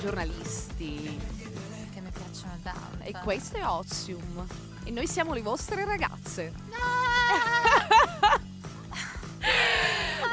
Giornalisti. 0.00 1.20
Che 1.92 2.00
mi 2.00 2.10
piacciono 2.10 2.58
tanto. 2.62 3.02
E 3.02 3.12
questo 3.22 3.58
è 3.58 3.66
Ozium. 3.66 4.46
E 4.84 4.90
noi 4.90 5.06
siamo 5.06 5.34
le 5.34 5.42
vostre 5.42 5.84
ragazze. 5.84 6.52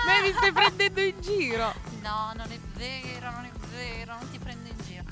Me 0.05 0.21
mi 0.23 0.31
stai 0.33 0.51
prendendo 0.51 1.01
in 1.01 1.21
giro. 1.21 1.73
No, 2.01 2.31
non 2.35 2.49
è 2.49 2.59
vero, 2.75 3.31
non 3.31 3.45
è 3.45 3.51
vero, 3.71 4.15
non 4.17 4.29
ti 4.31 4.39
prendo 4.39 4.69
in 4.69 4.77
giro. 4.85 5.03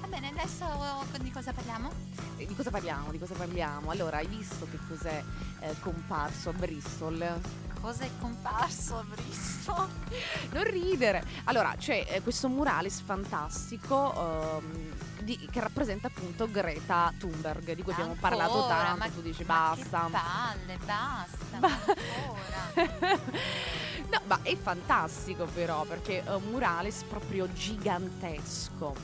Va 0.00 0.06
bene, 0.06 0.28
adesso 0.28 1.04
di 1.20 1.30
cosa 1.30 1.52
parliamo? 1.52 1.90
E 2.36 2.46
Di 2.46 2.54
cosa 2.54 2.70
parliamo? 2.70 3.10
Di 3.10 3.18
cosa 3.18 3.34
parliamo? 3.34 3.90
Allora, 3.90 4.18
hai 4.18 4.26
visto 4.26 4.66
che 4.70 4.78
cos'è 4.88 5.22
eh, 5.60 5.74
comparso 5.80 6.50
a 6.50 6.52
Bristol? 6.52 7.40
Cosa 7.84 8.04
è 8.04 8.10
comparso 8.18 8.96
a 8.96 9.04
Bristol? 9.04 9.86
Non 10.52 10.64
ridere. 10.64 11.22
Allora, 11.44 11.74
c'è 11.76 12.06
eh, 12.08 12.22
questo 12.22 12.48
murales 12.48 13.02
fantastico 13.02 14.14
ehm, 14.62 14.92
di- 15.20 15.46
che 15.50 15.60
rappresenta 15.60 16.06
appunto 16.06 16.50
Greta 16.50 17.12
Thunberg, 17.18 17.74
di 17.74 17.82
cui 17.82 17.92
abbiamo 17.92 18.16
parlato 18.18 18.54
Ancora? 18.62 18.74
tanto. 18.74 18.98
Ma- 19.00 19.08
tu 19.10 19.20
dici 19.20 19.44
ma 19.44 19.74
basta. 19.76 20.04
Che 20.06 20.12
palle, 20.12 20.78
basta. 20.86 21.58
Ba- 21.58 21.68
ma 22.88 23.12
no, 24.18 24.20
ma 24.28 24.38
è 24.40 24.56
fantastico 24.56 25.44
però 25.44 25.84
perché 25.84 26.24
è 26.24 26.34
un 26.34 26.44
murales 26.44 27.02
proprio 27.02 27.52
gigantesco. 27.52 28.94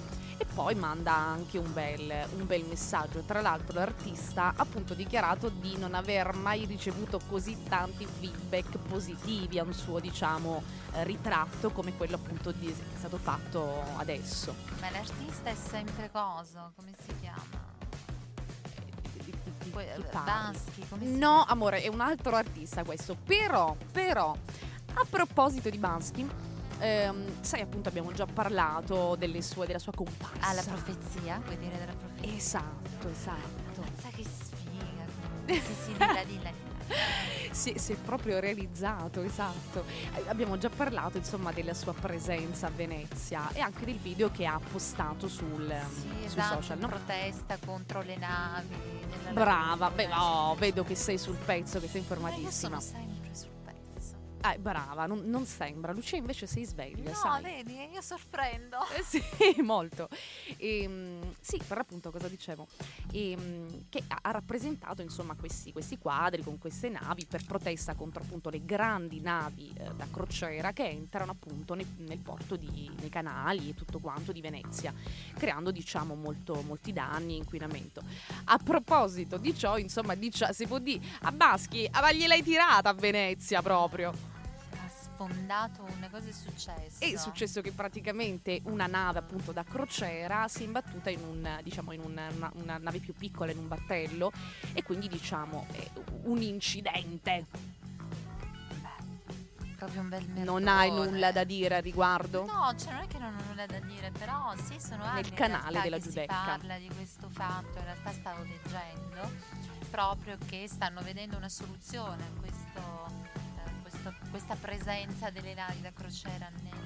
E 0.41 0.47
poi 0.55 0.75
manda 0.75 1.13
anche 1.13 1.59
un 1.59 1.71
bel, 1.71 2.27
un 2.35 2.47
bel 2.47 2.65
messaggio. 2.65 3.21
Tra 3.27 3.43
l'altro 3.43 3.79
l'artista 3.79 4.45
ha 4.47 4.55
appunto 4.57 4.95
dichiarato 4.95 5.51
di 5.51 5.77
non 5.77 5.93
aver 5.93 6.33
mai 6.33 6.65
ricevuto 6.65 7.21
così 7.29 7.63
tanti 7.69 8.07
feedback 8.07 8.79
positivi 8.79 9.59
a 9.59 9.65
un 9.65 9.75
suo, 9.75 10.01
diciamo, 10.01 10.63
eh, 10.95 11.05
ritratto 11.05 11.69
come 11.73 11.95
quello 11.95 12.17
appunto 12.17 12.53
di- 12.53 12.75
che 12.75 12.95
è 12.95 12.99
stato 12.99 13.19
fatto 13.19 13.83
adesso. 13.99 14.55
Ma 14.81 14.89
l'artista 14.91 15.51
è 15.51 15.55
sempre 15.55 16.09
coso, 16.11 16.73
come 16.75 16.95
si 17.07 17.15
chiama? 17.21 17.69
Poi, 19.71 19.85
chi 19.85 20.01
eh, 20.01 20.05
parli? 20.11 20.25
Bansky, 20.25 20.89
come 20.89 21.05
si 21.05 21.17
No, 21.19 21.45
amore, 21.47 21.83
è 21.83 21.89
un 21.89 22.01
altro 22.01 22.35
artista 22.35 22.83
questo. 22.83 23.15
Però, 23.15 23.77
però, 23.93 24.35
a 24.95 25.05
proposito 25.09 25.69
di 25.69 25.77
Bansky, 25.77 26.27
ehm, 26.81 27.43
sai 27.43 27.61
appunto 27.61 27.89
abbiamo 27.89 28.13
già 28.13 28.27
parlato 28.27 29.15
delle 29.17 29.43
sue, 29.43 29.67
della 29.67 29.79
sua 29.79 29.93
comparsa. 29.95 30.49
Ah, 30.49 30.53
la 30.53 30.63
profezia? 30.63 31.41
Vuoi 31.45 31.59
dire 31.59 31.79
della 31.79 31.93
profezia? 31.95 32.37
Esatto, 32.37 33.09
esatto. 33.09 33.81
Pensa 33.83 34.09
che 34.09 34.25
sfiga. 34.25 34.59
Sì, 35.47 35.61
sì, 35.85 35.93
dilla, 35.93 36.07
dilla, 36.07 36.23
dilla. 36.25 36.69
Si, 37.53 37.75
si 37.79 37.93
è 37.93 37.97
proprio 37.97 38.41
realizzato, 38.41 39.23
esatto. 39.23 39.85
Eh, 40.15 40.25
Abbiamo 40.29 40.59
già 40.59 40.69
parlato 40.71 41.19
insomma 41.19 41.53
della 41.53 41.75
sua 41.75 41.93
presenza 41.93 42.67
a 42.67 42.71
Venezia 42.71 43.49
e 43.53 43.61
anche 43.61 43.85
del 43.85 43.99
video 43.99 44.31
che 44.31 44.45
ha 44.47 44.59
postato 44.73 45.29
sul, 45.29 45.73
Sì, 45.89 46.01
sui 46.01 46.25
esatto, 46.27 46.55
social, 46.63 46.79
no? 46.79 46.89
protesta 46.89 47.59
contro 47.65 48.03
le 48.03 48.17
navi. 48.17 48.75
Brava, 49.33 49.91
beh, 49.91 50.09
oh, 50.15 50.55
vedo 50.57 50.83
che 50.85 50.95
sei 50.97 51.19
sul 51.19 51.37
pezzo, 51.37 51.79
che 51.81 51.87
sei 51.89 52.05
Ma 52.07 52.07
Io 52.31 52.39
informatissima. 52.39 52.81
sono 52.81 52.99
Ah, 54.43 54.57
brava, 54.57 55.05
non, 55.07 55.21
non 55.27 55.45
sembra. 55.45 55.93
Lucia 55.93 56.17
invece 56.17 56.47
sei 56.47 56.65
sveglia, 56.65 57.11
No, 57.11 57.15
sai. 57.15 57.43
vedi, 57.43 57.75
io 57.93 58.01
sorprendo. 58.01 58.79
Eh 58.97 59.03
sì, 59.03 59.23
molto. 59.63 60.09
Ehm, 60.57 61.35
sì, 61.41 61.61
per 61.67 61.79
appunto 61.79 62.11
cosa 62.11 62.27
dicevo? 62.29 62.67
Ehm, 63.13 63.85
che 63.91 64.03
ha, 64.09 64.19
ha 64.23 64.31
rappresentato 64.31 65.03
insomma 65.03 65.35
questi, 65.35 65.73
questi 65.73 65.99
quadri 65.99 66.43
con 66.43 66.59
queste 66.59 66.89
navi 66.89 67.27
per 67.27 67.45
protesta 67.45 67.95
contro 67.95 68.23
appunto 68.23 68.49
le 68.51 68.65
grandi 68.65 69.21
navi 69.21 69.73
eh, 69.77 69.91
da 69.95 70.07
crociera 70.11 70.73
che 70.73 70.89
entrano 70.89 71.33
appunto 71.33 71.75
nei- 71.75 71.87
nel 71.99 72.19
porto 72.19 72.57
di, 72.57 72.91
nei 72.99 73.09
canali 73.11 73.69
e 73.71 73.75
tutto 73.75 73.99
quanto 73.99 74.33
di 74.33 74.41
Venezia, 74.41 74.93
creando 75.37 75.71
diciamo 75.71 76.15
molto, 76.15 76.63
molti 76.63 76.93
danni 76.93 77.35
e 77.35 77.37
inquinamento. 77.39 78.03
A 78.45 78.59
proposito 78.59 79.37
di 79.37 79.55
ciò, 79.55 79.77
insomma, 79.77 80.15
dicia, 80.15 80.53
si 80.53 80.67
può 80.67 80.79
dire, 80.79 81.05
a 81.23 81.33
Baschi, 81.33 81.89
ma 81.93 82.11
gliel'hai 82.13 82.43
tirata 82.43 82.89
a 82.89 82.95
Venezia 82.95 83.61
proprio. 83.63 84.30
Sfondato 85.25 85.83
una 85.83 86.09
cosa 86.09 86.29
è 86.29 86.33
successo. 86.33 87.05
È 87.05 87.15
successo 87.19 87.61
che 87.61 87.73
praticamente 87.73 88.63
una 88.65 88.87
nave 88.87 89.19
appunto 89.19 89.53
da 89.53 89.65
crociera 89.65 90.49
si 90.49 90.63
è 90.63 90.65
imbattuta 90.65 91.11
in 91.11 91.21
un 91.21 91.59
diciamo 91.63 91.93
in 91.93 92.01
un- 92.01 92.19
una, 92.37 92.51
una 92.55 92.79
nave 92.79 93.01
più 93.01 93.13
piccola 93.13 93.53
in 93.53 93.59
un 93.59 93.69
battello 93.69 94.33
e 94.73 94.83
quindi 94.83 95.09
diciamo 95.09 95.67
un 96.23 96.41
incidente. 96.41 97.45
Proprio 99.77 100.01
un 100.01 100.09
bel 100.09 100.25
mercone. 100.27 100.45
Non 100.45 100.69
hai 100.69 100.91
nulla 100.91 101.33
da 101.33 101.45
dire 101.45 101.77
al 101.77 101.83
riguardo? 101.83 102.47
No, 102.47 102.75
cioè 102.79 102.93
non 102.93 103.03
è 103.03 103.07
che 103.07 103.19
non 103.19 103.35
ho 103.35 103.43
nulla 103.47 103.67
da 103.67 103.79
dire, 103.81 104.11
però 104.13 104.55
sì, 104.57 104.81
sono 104.81 105.05
anni 105.05 105.29
in 105.29 105.35
canale 105.35 105.81
della 105.83 105.99
Giudecca. 105.99 106.35
Si 106.35 106.49
parla 106.49 106.79
di 106.79 106.89
questo 106.95 107.29
fatto, 107.29 107.77
in 107.77 107.85
realtà 107.85 108.11
stavo 108.13 108.43
leggendo 108.43 109.69
proprio 109.91 110.39
che 110.47 110.67
stanno 110.67 111.03
vedendo 111.03 111.37
una 111.37 111.49
soluzione 111.51 112.23
a 112.23 112.41
questo, 112.41 113.39
questo- 114.03 114.15
questa 114.31 114.57
presenza 114.57 115.31
delle 115.31 115.55
navi 115.55 115.81
da 115.81 115.93
crociera 115.93 116.49
nel, 116.63 116.79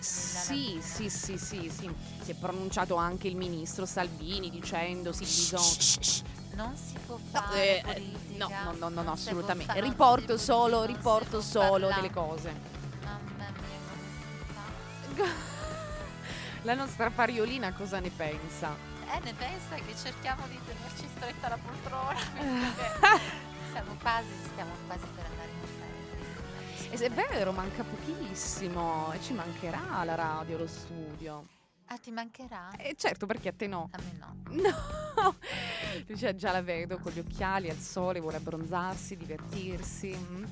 Sì, 0.00 0.78
sì, 0.82 1.08
sì, 1.08 1.38
sì, 1.38 1.70
sì. 1.74 1.90
Si 2.22 2.30
è 2.30 2.34
pronunciato 2.34 2.96
anche 2.96 3.26
il 3.26 3.36
ministro 3.36 3.86
Salvini 3.86 4.50
dicendo 4.50 5.12
sì, 5.12 5.24
bisogna 5.24 6.22
Non 6.56 6.76
si 6.76 6.94
può 7.06 7.16
No, 7.16 7.22
fare 7.30 7.78
eh, 7.78 7.82
politica. 7.82 8.62
no, 8.64 8.72
no, 8.72 8.88
no, 8.90 9.02
no, 9.02 9.12
assolutamente. 9.12 9.80
Riporto 9.80 10.36
solo, 10.36 10.84
riporto 10.84 11.40
solo 11.40 11.88
delle 11.92 12.10
cose. 12.10 12.52
Mamma 13.02 13.48
mia, 13.50 13.78
come? 15.16 15.30
La 16.62 16.74
nostra 16.74 17.10
pariolina 17.10 17.72
cosa 17.72 17.98
ne 17.98 18.10
pensa? 18.10 18.76
Eh, 19.10 19.20
ne 19.20 19.32
pensa 19.34 19.74
che 19.76 19.94
cerchiamo 20.00 20.46
di 20.48 20.58
tenerci 20.66 21.08
stretta 21.16 21.48
la 21.48 21.58
poltrona 21.58 22.18
perché 22.34 23.20
siamo 23.72 23.96
quasi, 24.00 24.28
stiamo 24.52 24.72
quasi 24.86 25.06
per 25.14 25.24
andare 25.24 25.48
in. 25.50 25.83
E 26.94 26.96
se 26.96 27.06
è 27.06 27.10
vero, 27.10 27.50
manca 27.50 27.82
pochissimo 27.82 29.10
e 29.12 29.20
ci 29.20 29.32
mancherà 29.32 30.04
la 30.04 30.14
radio, 30.14 30.58
lo 30.58 30.68
studio. 30.68 31.44
Ah, 31.86 31.98
ti 31.98 32.12
mancherà? 32.12 32.70
E 32.76 32.94
certo, 32.96 33.26
perché 33.26 33.48
a 33.48 33.52
te 33.52 33.66
no? 33.66 33.88
A 33.90 33.98
me 34.00 34.16
no. 34.16 34.36
No! 35.16 35.34
Cioè, 36.16 36.36
già 36.36 36.52
la 36.52 36.62
vedo 36.62 36.98
con 36.98 37.10
gli 37.10 37.18
occhiali 37.18 37.68
al 37.68 37.78
sole, 37.78 38.20
vuole 38.20 38.36
abbronzarsi, 38.36 39.16
divertirsi. 39.16 40.16
mm. 40.16 40.44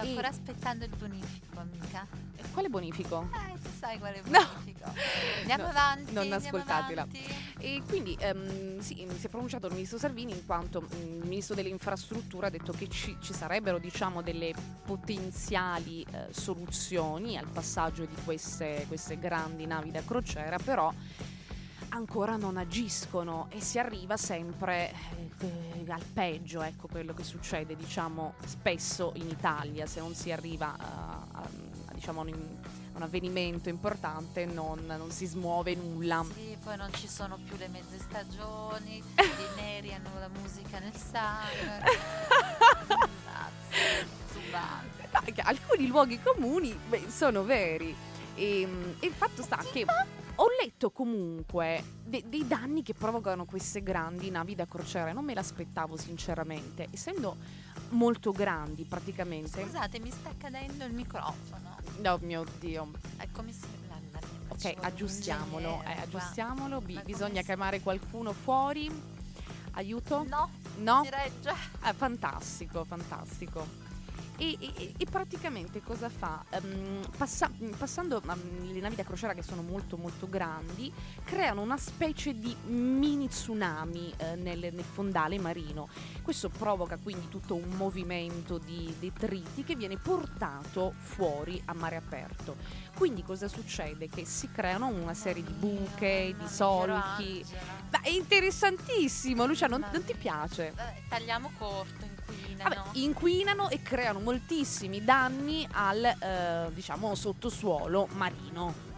Sto 0.00 0.08
ancora 0.08 0.28
aspettando 0.28 0.84
il 0.84 0.96
bonifico, 0.96 1.60
amica. 1.60 2.06
E 2.36 2.42
Quale 2.52 2.68
bonifico? 2.68 3.28
Eh, 3.32 3.58
tu 3.60 3.68
sai 3.78 3.98
quale 3.98 4.22
No. 4.26 4.46
bonifico. 4.52 4.92
Andiamo 5.40 5.62
No, 5.64 5.68
avanti. 5.68 6.12
non 6.12 6.32
ascoltatela. 6.32 7.02
avanti. 7.02 7.20
E 7.58 7.82
quindi 7.86 8.16
ehm, 8.18 8.80
sì, 8.80 9.06
si 9.18 9.26
è 9.26 9.28
pronunciato 9.28 9.66
il 9.66 9.74
ministro 9.74 9.98
Salvini 9.98 10.32
in 10.32 10.46
quanto 10.46 10.80
mm, 10.82 11.20
il 11.22 11.26
ministro 11.28 11.54
delle 11.54 11.68
infrastrutture 11.68 12.46
ha 12.46 12.50
detto 12.50 12.72
che 12.72 12.88
ci, 12.88 13.16
ci 13.20 13.34
sarebbero 13.34 13.78
diciamo 13.78 14.22
delle 14.22 14.52
potenziali 14.84 16.02
eh, 16.10 16.28
soluzioni 16.32 17.36
al 17.36 17.46
passaggio 17.46 18.04
di 18.06 18.14
queste, 18.24 18.84
queste 18.88 19.18
grandi 19.18 19.66
navi 19.66 19.90
da 19.90 20.02
crociera, 20.02 20.56
però 20.58 20.92
ancora 21.90 22.36
non 22.36 22.56
agiscono 22.56 23.46
e 23.50 23.60
si 23.60 23.78
arriva 23.78 24.16
sempre 24.16 24.92
eh, 25.40 25.84
al 25.90 26.02
peggio, 26.04 26.62
ecco 26.62 26.88
quello 26.88 27.12
che 27.14 27.24
succede 27.24 27.76
diciamo 27.76 28.34
spesso 28.46 29.12
in 29.16 29.28
Italia, 29.28 29.86
se 29.86 30.00
non 30.00 30.14
si 30.14 30.30
arriva 30.32 30.74
a, 30.78 31.26
a- 31.32 31.40
a, 31.42 31.92
diciamo, 31.92 32.20
un, 32.22 32.32
un 32.94 33.02
avvenimento 33.02 33.68
importante 33.68 34.44
non, 34.46 34.84
non 34.86 35.10
si 35.10 35.26
smuove 35.26 35.74
nulla. 35.74 36.24
Sì, 36.34 36.56
poi 36.62 36.76
non 36.76 36.92
ci 36.94 37.08
sono 37.08 37.38
più 37.44 37.56
le 37.56 37.68
mezze 37.68 37.98
stagioni, 37.98 38.96
i 39.14 39.60
neri 39.60 39.92
hanno 39.94 40.10
la 40.18 40.28
musica 40.28 40.78
nel 40.78 40.94
sangue. 40.94 41.98
Alcuni 45.42 45.86
luoghi 45.86 46.20
comuni 46.22 46.78
beh, 46.88 47.06
sono 47.08 47.42
veri. 47.44 47.94
E, 48.34 48.62
e 49.00 49.06
il 49.06 49.12
fatto 49.12 49.42
sta 49.42 49.58
che 49.72 49.84
ho 50.42 50.46
letto 50.62 50.90
comunque 50.90 51.82
de- 52.04 52.24
dei 52.26 52.46
danni 52.46 52.82
che 52.82 52.94
provocano 52.94 53.44
queste 53.44 53.82
grandi 53.82 54.30
navi 54.30 54.54
da 54.54 54.66
crociera. 54.66 55.12
Non 55.12 55.24
me 55.24 55.34
l'aspettavo 55.34 55.96
sinceramente, 55.98 56.88
essendo 56.90 57.36
molto 57.90 58.32
grandi 58.32 58.84
praticamente. 58.84 59.62
Scusate, 59.62 59.98
mi 60.00 60.10
sta 60.10 60.32
cadendo 60.38 60.84
il 60.84 60.92
microfono. 60.94 61.76
Oh 62.06 62.18
mio 62.22 62.44
Dio. 62.58 62.90
Se 63.52 63.66
la, 63.88 63.94
la 64.12 64.20
mia 64.20 64.20
Ok, 64.48 64.74
aggiustiamolo. 64.84 65.82
Eh, 65.84 66.00
aggiustiamolo. 66.00 66.80
Bi- 66.80 66.94
come 66.94 67.04
bisogna 67.04 67.42
chiamare 67.42 67.80
qualcuno 67.80 68.32
fuori. 68.32 68.90
Aiuto? 69.72 70.24
No, 70.26 70.48
No? 70.78 71.00
direi 71.02 71.30
già. 71.42 71.54
Ah, 71.80 71.92
fantastico, 71.92 72.84
fantastico. 72.84 73.88
E, 74.42 74.56
e- 74.58 74.94
e 74.96 75.04
praticamente 75.04 75.82
cosa 75.82 76.08
fa? 76.08 76.42
Ehm, 76.48 77.02
passa- 77.18 77.50
passando 77.76 78.22
ehm, 78.26 78.72
le 78.72 78.80
navi 78.80 78.94
da 78.96 79.04
crociera 79.04 79.34
che 79.34 79.42
sono 79.42 79.60
molto 79.60 79.98
molto 79.98 80.30
grandi, 80.30 80.90
creano 81.24 81.60
una 81.60 81.76
specie 81.76 82.32
di 82.32 82.56
mini 82.64 83.28
tsunami 83.28 84.14
eh, 84.16 84.36
nel, 84.36 84.58
nel 84.72 84.82
fondale 84.82 85.38
marino. 85.38 85.88
Questo 86.22 86.48
provoca 86.48 86.96
quindi 86.96 87.28
tutto 87.28 87.54
un 87.54 87.68
movimento 87.76 88.56
di 88.56 88.94
detriti 88.98 89.62
che 89.62 89.76
viene 89.76 89.98
portato 89.98 90.94
fuori 90.96 91.60
a 91.66 91.74
mare 91.74 91.96
aperto. 91.96 92.56
Quindi 92.96 93.22
cosa 93.22 93.46
succede? 93.46 94.08
Che 94.08 94.24
si 94.24 94.50
creano 94.50 94.86
una 94.86 95.12
serie 95.14 95.42
di 95.44 95.52
buche, 95.52 96.34
di 96.38 96.48
solchi. 96.48 97.44
Ma 97.90 98.00
è 98.00 98.08
interessantissimo, 98.08 99.44
Lucia, 99.44 99.66
non, 99.66 99.84
non 99.92 100.02
ti 100.02 100.14
piace? 100.14 100.68
Eh, 100.68 101.02
tagliamo 101.10 101.50
corto, 101.58 102.06
inquinano. 102.30 102.74
Vabbè, 102.74 102.98
inquinano 102.98 103.68
e 103.68 103.82
creano 103.82 104.20
moltissimi 104.20 105.04
danni 105.04 105.66
al 105.70 106.04
eh, 106.04 106.70
diciamo 106.72 107.14
sottosuolo 107.14 108.08
marino. 108.12 108.88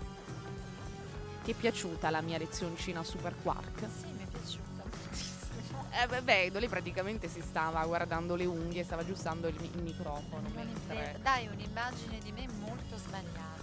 Ti 1.45 1.51
è 1.51 1.55
piaciuta 1.55 2.11
la 2.11 2.21
mia 2.21 2.38
lezioncina 2.38 3.03
super 3.03 3.35
quark? 3.42 3.79
Sì, 3.81 4.07
mi 4.07 4.23
è 4.23 4.27
piaciuta 4.27 4.68
moltissimo. 4.77 5.87
Eh 5.90 6.07
beh, 6.07 6.21
vedo, 6.21 6.59
lei 6.61 6.68
praticamente 6.68 7.29
si 7.29 7.40
stava 7.40 7.85
guardando 7.85 8.37
le 8.37 8.45
unghie, 8.45 8.85
stava 8.85 9.03
aggiustando 9.03 9.49
il, 9.49 9.57
il 9.61 9.83
microfono. 9.83 10.49
Mentre-. 10.55 11.18
Dai 11.23 11.49
un'immagine 11.49 12.18
di 12.18 12.33
me 12.33 12.47
molto 12.61 12.97
sbagliata. 12.97 13.61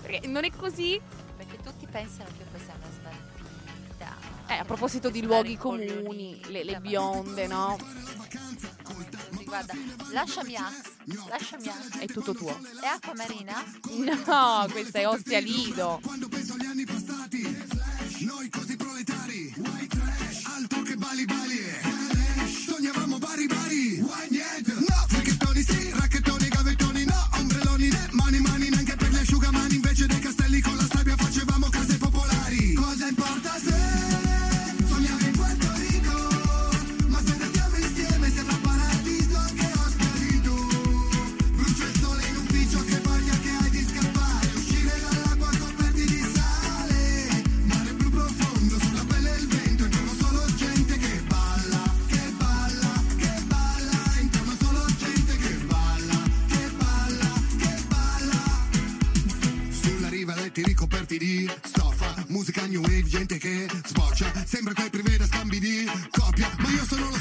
Perché 0.00 0.26
non 0.26 0.44
è 0.44 0.50
così? 0.50 1.00
Perché 1.36 1.58
tutti 1.62 1.86
pensano 1.86 2.28
che 2.36 2.42
io 2.42 2.46
poi 2.50 2.60
sia 2.60 2.74
una 2.74 2.90
sbalbita. 2.90 4.39
Eh, 4.50 4.54
a 4.58 4.64
proposito 4.64 5.10
di 5.10 5.22
luoghi 5.22 5.56
comuni, 5.56 6.40
le, 6.48 6.64
le 6.64 6.80
bionde, 6.80 7.46
no? 7.46 7.78
Guarda, 9.44 9.74
lasciami 10.10 10.56
Ax, 10.56 10.90
lasciami 11.28 11.68
Ax. 11.68 11.98
È 11.98 12.06
tutto 12.06 12.34
tuo. 12.34 12.50
È 12.50 12.86
acqua 12.86 13.14
marina? 13.14 13.64
No, 14.26 14.66
questa 14.72 14.98
è 14.98 15.06
Ostia 15.06 15.38
Lido. 15.38 16.00
Scambi 65.90 66.02
di 66.02 66.08
coppia 66.10 66.50
Ma 66.58 66.68
io 66.68 66.84
sono 66.84 67.08
lo 67.08 67.19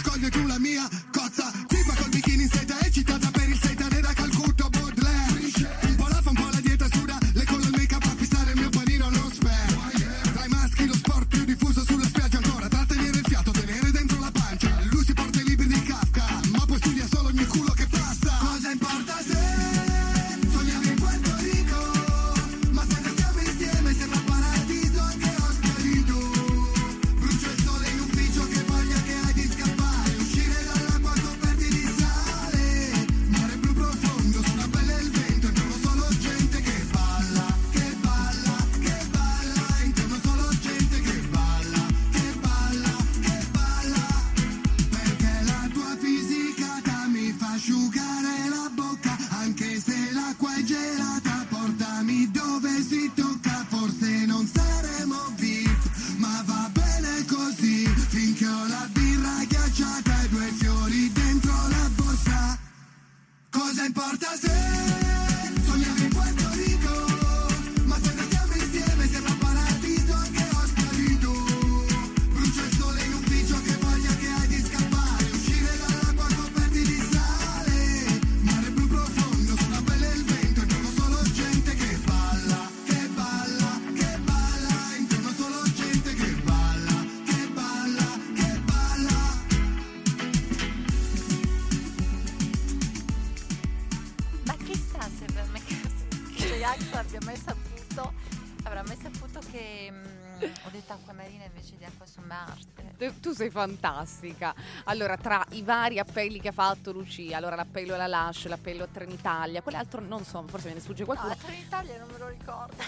sei 103.40 103.50
fantastica. 103.50 104.54
Allora, 104.86 105.16
tra 105.16 105.46
i 105.52 105.62
vari 105.64 105.98
appelli 105.98 106.42
che 106.42 106.50
ha 106.50 106.54
fatto 106.54 106.92
Lucia, 106.92 107.38
allora 107.38 107.56
l'appello 107.56 107.94
alla 107.94 108.08
Lash, 108.08 108.48
l'appello 108.48 108.84
a 108.84 108.88
Trenitalia, 108.92 109.62
quell'altro 109.62 110.02
non 110.02 110.26
so, 110.26 110.44
forse 110.48 110.68
me 110.68 110.74
ne 110.76 110.80
sfugge 110.82 111.02
No, 111.02 111.06
qualcuno. 111.06 111.30
la 111.30 111.36
Trenitalia 111.36 111.98
non 112.00 112.10
me 112.12 112.18
lo 112.18 112.28
ricordo. 112.28 112.84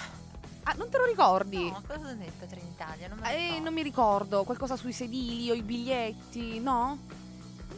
Ah, 0.64 0.74
non 0.78 0.90
te 0.90 0.98
lo 0.98 1.06
ricordi? 1.06 1.70
No, 1.72 1.82
cosa 1.88 2.08
ho 2.10 2.14
detto 2.14 2.46
Trenitalia? 2.46 3.08
Non 3.08 3.18
me 3.20 3.32
lo 3.32 3.36
Eh, 3.56 3.60
non 3.62 3.74
mi 3.74 3.82
ricordo, 3.82 4.44
qualcosa 4.44 4.76
sui 4.76 4.92
sedili 4.94 5.50
o 5.50 5.54
i 5.54 5.62
biglietti, 5.64 6.60
no? 6.60 7.00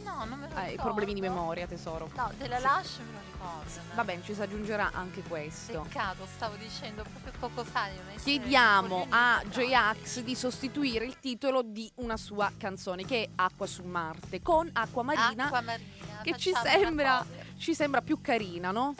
No, 0.02 0.24
non 0.24 0.38
me 0.38 0.48
lo 0.48 0.56
Eh, 0.56 0.62
ricordo. 0.70 0.82
problemi 0.82 1.14
di 1.14 1.20
memoria, 1.20 1.66
tesoro. 1.66 2.10
No, 2.16 2.30
della 2.36 2.58
Lash 2.58 2.98
me 2.98 3.04
lo 3.12 3.18
ricordo. 3.24 3.33
No? 3.44 3.62
Va 3.94 4.04
bene, 4.04 4.22
ci 4.22 4.34
si 4.34 4.40
aggiungerà 4.40 4.90
anche 4.92 5.22
questo. 5.22 5.82
Peccato, 5.82 6.26
stavo 6.34 6.56
dicendo 6.56 7.02
proprio 7.02 7.32
poco 7.38 7.64
fa. 7.64 7.88
di 7.88 8.20
Chiediamo 8.22 9.06
a 9.10 9.42
J-Ax 9.46 10.20
di 10.20 10.34
sostituire 10.34 11.04
il 11.04 11.18
titolo 11.20 11.62
di 11.62 11.90
una 11.96 12.16
sua 12.16 12.50
canzone 12.56 13.04
che 13.04 13.24
è 13.24 13.28
Acqua 13.36 13.66
su 13.66 13.82
Marte 13.82 14.40
con 14.40 14.68
Acqua 14.72 15.02
Marina 15.02 15.44
Acqua 15.44 15.60
marina. 15.60 16.20
che 16.22 16.36
ci 16.36 16.52
sembra, 16.54 17.24
ci 17.56 17.74
sembra 17.74 18.00
più 18.00 18.20
carina, 18.20 18.70
no? 18.70 18.94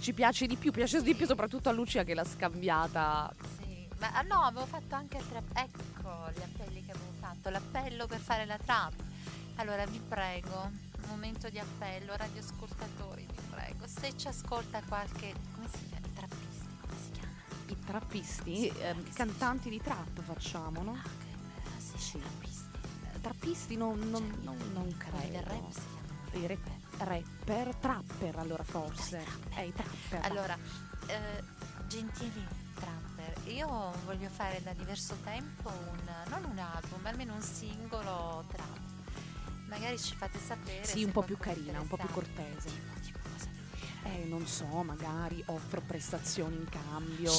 Ci 0.00 0.12
piace 0.12 0.46
di 0.46 0.56
più, 0.56 0.70
piace 0.70 1.02
di 1.02 1.14
più 1.14 1.26
soprattutto 1.26 1.68
a 1.68 1.72
Lucia 1.72 2.04
che 2.04 2.14
l'ha 2.14 2.24
scambiata. 2.24 3.32
Sì, 3.58 3.88
ma 3.98 4.10
ah, 4.12 4.22
no, 4.22 4.42
avevo 4.42 4.66
fatto 4.66 4.94
anche 4.94 5.16
il 5.16 5.28
trap. 5.28 5.44
Ecco 5.54 6.30
gli 6.34 6.42
appelli 6.42 6.84
che 6.84 6.92
avevo 6.92 7.12
fatto. 7.18 7.50
L'appello 7.50 8.06
per 8.06 8.20
fare 8.20 8.44
la 8.44 8.58
trap. 8.58 8.92
Allora 9.56 9.84
vi 9.86 9.98
prego, 9.98 10.70
momento 11.08 11.48
di 11.48 11.58
appello, 11.58 12.14
radioascoltatori, 12.16 13.26
prego. 13.78 13.86
Se 14.00 14.16
ci 14.16 14.28
ascolta 14.28 14.82
qualche. 14.82 15.34
come 15.54 15.68
si 15.68 15.78
chiama? 15.88 16.06
Trappisti, 16.14 16.68
come 16.80 16.94
si 17.02 17.10
chiama? 17.12 17.32
I 17.66 17.76
trappisti, 17.84 18.68
ehm, 18.68 19.12
cantanti 19.12 19.70
di 19.70 19.80
trap 19.80 20.20
facciamo, 20.22 20.82
no? 20.82 20.92
Ah, 20.92 21.02
che 21.02 21.68
eh, 21.76 21.80
sì, 21.80 21.98
Sì. 21.98 22.18
trappisti. 22.18 22.66
Eh, 23.14 23.20
Trappisti 23.20 23.76
non, 23.76 23.98
non, 24.10 24.28
Cioè, 24.30 24.42
non, 24.44 24.56
non 24.72 24.96
credo. 24.96 25.48
rap 25.48 25.70
si 25.72 25.80
chiamano. 25.80 26.06
I 26.32 26.46
rap- 26.46 26.98
rapper, 26.98 27.74
trapper 27.76 28.36
allora 28.38 28.62
forse. 28.62 29.24
Eh, 29.56 29.66
i 29.66 29.72
trapper. 29.72 30.24
Allora, 30.30 30.56
eh, 31.06 31.42
gentili 31.88 32.46
trapper, 32.74 33.48
io 33.48 33.92
voglio 34.04 34.28
fare 34.28 34.62
da 34.62 34.72
diverso 34.72 35.16
tempo 35.24 35.68
un, 35.70 35.98
non 36.28 36.44
un 36.44 36.58
album, 36.58 37.00
ma 37.00 37.08
almeno 37.08 37.34
un 37.34 37.42
singolo 37.42 38.44
trap. 38.48 38.78
Magari 39.68 39.98
ci 39.98 40.14
fate 40.14 40.38
sapere. 40.38 40.84
Sì, 40.84 41.02
un 41.04 41.12
po' 41.12 41.22
più 41.22 41.36
è 41.36 41.40
carina, 41.40 41.80
un 41.80 41.86
po' 41.88 41.96
più 41.96 42.08
cortese. 42.08 42.68
Tipo, 42.70 43.00
tipo? 43.00 43.17
Eh, 44.08 44.24
non 44.24 44.46
so, 44.46 44.64
magari 44.82 45.42
offro 45.46 45.82
prestazioni 45.82 46.56
in 46.56 46.68
cambio. 46.68 47.32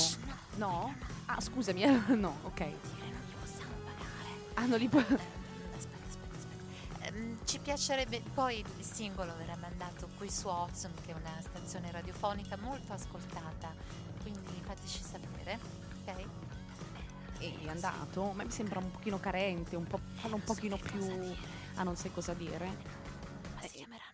No? 0.55 0.93
Ah, 1.25 1.41
scusami, 1.41 1.83
eh, 1.83 1.99
no, 2.15 2.37
ok. 2.43 2.59
dire, 2.59 2.67
non 3.09 3.21
li 3.25 3.33
possiamo 3.39 3.73
pagare. 3.83 4.53
Ah, 4.53 4.65
non 4.65 4.77
li 4.77 4.87
può... 4.87 4.99
Ehm, 4.99 5.17
aspetta, 5.75 6.07
aspetta, 6.07 6.35
aspetta. 6.37 7.07
Ehm, 7.07 7.37
ci 7.45 7.59
piacerebbe, 7.59 8.21
poi 8.33 8.59
il 8.59 8.85
singolo 8.85 9.35
verrà 9.37 9.55
mandato 9.55 10.09
qui 10.17 10.29
su 10.29 10.47
Ozone, 10.47 10.93
che 11.05 11.11
è 11.11 11.15
una 11.15 11.41
stazione 11.41 11.89
radiofonica 11.91 12.55
molto 12.57 12.93
ascoltata, 12.93 13.73
quindi 14.21 14.61
fateci 14.63 15.01
sapere, 15.01 15.59
ok? 16.01 16.25
è 17.39 17.69
andato, 17.69 18.33
ma 18.33 18.43
mi 18.43 18.51
sembra 18.51 18.79
un 18.79 18.91
pochino 18.91 19.17
carente, 19.19 19.75
un 19.75 19.85
po', 19.87 19.99
farlo 20.15 20.35
un 20.35 20.43
pochino 20.43 20.77
più... 20.77 21.35
Ah, 21.75 21.83
non 21.83 21.95
sai 21.95 22.11
cosa 22.11 22.33
dire? 22.33 22.67
Ma 23.55 23.61
si 23.61 23.69
chiameranno 23.77 24.09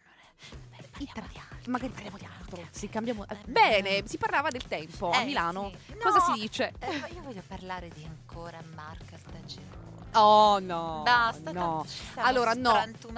parliamo 0.95 1.13
tra- 1.13 1.27
di 1.27 1.34
altro. 1.34 1.34
Magari 1.67 1.91
parliamo 1.91 2.17
di 2.17 2.25
altro. 2.39 2.67
Sì, 2.71 2.89
cambiamo... 2.89 3.25
Eh, 3.27 3.37
Bene, 3.45 4.03
si 4.07 4.17
parlava 4.17 4.49
del 4.49 4.65
tempo 4.67 5.09
a 5.09 5.21
Eh, 5.21 5.25
Milano. 5.25 5.71
sì. 5.87 5.95
Cosa 5.97 6.19
No, 6.27 6.33
si 6.35 6.39
dice? 6.41 6.73
eh, 6.79 6.95
io 7.13 7.21
voglio 7.21 7.41
parlare 7.47 7.89
di 7.89 8.03
ancora 8.05 8.59
Marca 8.75 9.15
Altagirone. 9.15 9.93
Oh 10.17 10.59
no, 10.59 11.01
Basta, 11.03 11.51
no. 11.51 11.85
Allora 12.15 12.53
no, 12.53 12.71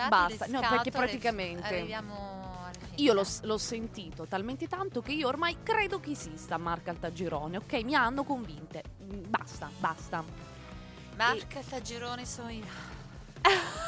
basta. 0.08 0.48
No, 0.48 0.62
perché 0.62 0.90
praticamente 0.90 1.68
Arriviamo 1.68 2.66
io 2.96 3.14
l'ho, 3.14 3.24
l'ho 3.42 3.58
sentito 3.60 4.26
talmente 4.26 4.68
tanto 4.68 5.04
che 5.04 5.12
io 5.12 5.28
ormai 5.28 5.58
credo 5.62 6.00
che 6.00 6.10
esista 6.12 6.58
Marca 6.58 6.90
Altagirone, 6.90 7.58
ok? 7.58 7.74
Mi 7.84 7.94
hanno 7.94 8.24
convinte. 8.24 8.82
Mm, 9.04 9.26
Basta, 9.28 9.70
basta. 9.78 10.24
Marca 11.18 11.60
Altagirone 11.60 12.26
sono 12.26 12.50
io. 12.50 12.66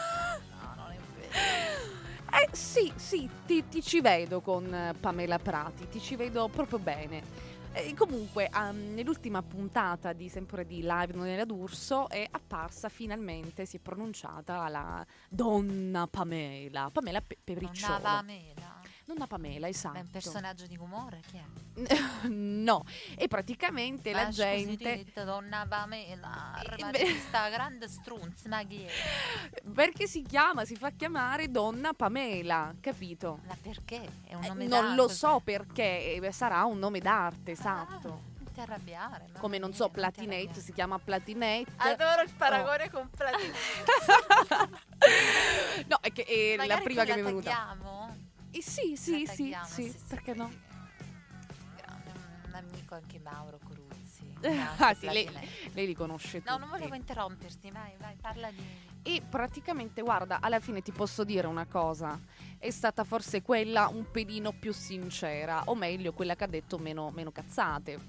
Eh 2.32 2.56
sì, 2.56 2.92
sì, 2.96 3.30
ti, 3.46 3.68
ti 3.68 3.82
ci 3.82 4.02
vedo 4.02 4.42
con 4.42 4.72
eh, 4.74 4.94
Pamela 5.00 5.40
Prati, 5.40 5.88
ti 5.90 6.00
ci 6.00 6.16
vedo 6.16 6.48
proprio 6.48 6.80
bene. 6.80 7.48
E 7.72 7.94
comunque, 7.94 8.50
ehm, 8.54 8.94
nell'ultima 8.94 9.42
puntata 9.44 10.12
di 10.14 10.28
sempre 10.28 10.66
di 10.66 10.82
Live 10.82 11.14
Non 11.14 11.28
era 11.28 11.46
d'Urso 11.46 12.10
è 12.10 12.28
apparsa 12.30 12.90
finalmente, 12.90 13.66
si 13.66 13.78
è 13.78 13.80
pronunciata 13.80 14.68
la 14.68 15.06
donna 15.30 16.08
Pamela, 16.08 16.90
Pamela 16.92 17.22
Pe- 17.22 17.38
Non 17.38 17.44
Pevricciolo. 17.44 18.00
dava 18.00 18.22
Donna 19.10 19.26
Pamela, 19.26 19.68
esatto. 19.68 19.98
È 19.98 20.02
un 20.02 20.10
personaggio 20.12 20.68
di 20.68 20.78
umore, 20.78 21.20
chi 21.26 21.38
è? 21.38 22.28
no, 22.30 22.86
e 23.18 23.28
praticamente 23.28 24.12
la 24.12 24.26
Ma 24.26 24.32
scusi, 24.32 24.38
gente... 24.38 24.96
dite, 24.98 25.24
donna 25.24 25.66
Pamela, 25.68 26.62
Eh, 26.62 26.84
ma 26.84 26.92
questa 26.92 27.50
grande 27.50 27.88
strunz, 27.88 28.46
ma 28.46 28.62
chi 28.66 28.84
è? 28.84 28.92
Perché 29.74 30.06
si 30.06 30.22
chiama, 30.22 30.64
si 30.64 30.76
fa 30.76 30.92
chiamare 30.92 31.50
donna 31.50 31.94
Pamela, 31.94 32.72
capito? 32.80 33.40
Ma 33.48 33.58
perché? 33.60 34.08
È 34.26 34.36
un 34.36 34.44
Eh, 34.44 34.48
nome 34.50 34.68
non 34.68 34.94
lo 34.94 35.08
d'arte, 35.08 35.14
so 35.16 35.40
perché, 35.44 36.14
eh, 36.22 36.32
sarà 36.32 36.64
un 36.66 36.78
nome 36.78 37.00
d'arte, 37.00 37.50
Ah, 37.50 37.54
esatto. 37.54 38.22
ti 38.54 38.60
arrabbiare. 38.62 39.30
Come 39.40 39.58
non 39.58 39.74
so, 39.74 39.90
Platinate 39.90 40.62
si 40.62 40.72
chiama 40.72 41.00
Platinate. 41.00 41.66
Adoro 41.78 42.22
il 42.22 42.30
Oh. 42.30 42.38
paragone 42.38 42.92
con 42.92 43.10
Platinate. 43.10 43.58
no, 45.88 45.98
è 46.00 46.12
che 46.12 46.24
è 46.26 46.56
la 46.58 46.64
Magari 46.64 46.84
prima 46.84 47.04
poi 47.04 47.12
che 47.12 47.16
mi 47.16 47.20
è 47.20 47.24
la 47.24 47.30
venuta. 47.30 47.50
tagliamo? 47.50 48.19
Eh, 48.52 48.62
sì, 48.62 48.96
sì, 48.96 49.26
sì, 49.28 49.56
sì, 49.66 49.96
perché 50.08 50.34
no? 50.34 50.50
Un 52.48 52.54
amico 52.54 52.96
anche 52.96 53.20
Mauro 53.20 53.60
Coruzzi. 53.64 53.98
Ah, 54.82 54.94
sì, 54.94 55.06
lei, 55.08 55.30
lei 55.74 55.86
li 55.86 55.94
conosce 55.94 56.40
tutti. 56.40 56.50
No, 56.50 56.58
non 56.58 56.70
volevo 56.70 56.96
interromperti, 56.96 57.70
vai, 57.72 57.94
vai, 58.00 58.16
parla 58.20 58.50
di... 58.50 58.64
E 59.04 59.22
praticamente, 59.22 60.02
guarda, 60.02 60.40
alla 60.42 60.60
fine 60.60 60.82
ti 60.82 60.92
posso 60.92 61.24
dire 61.24 61.46
una 61.46 61.66
cosa. 61.66 62.20
È 62.58 62.70
stata 62.70 63.04
forse 63.04 63.42
quella 63.42 63.88
un 63.88 64.10
pelino 64.10 64.52
più 64.54 64.72
sincera, 64.74 65.64
o 65.66 65.76
meglio, 65.76 66.14
quella 66.14 66.36
che 66.36 66.44
ha 66.46 66.48
detto 66.48 66.78
meno, 66.78 67.12
meno 67.12 67.32
cazzate. 67.32 68.00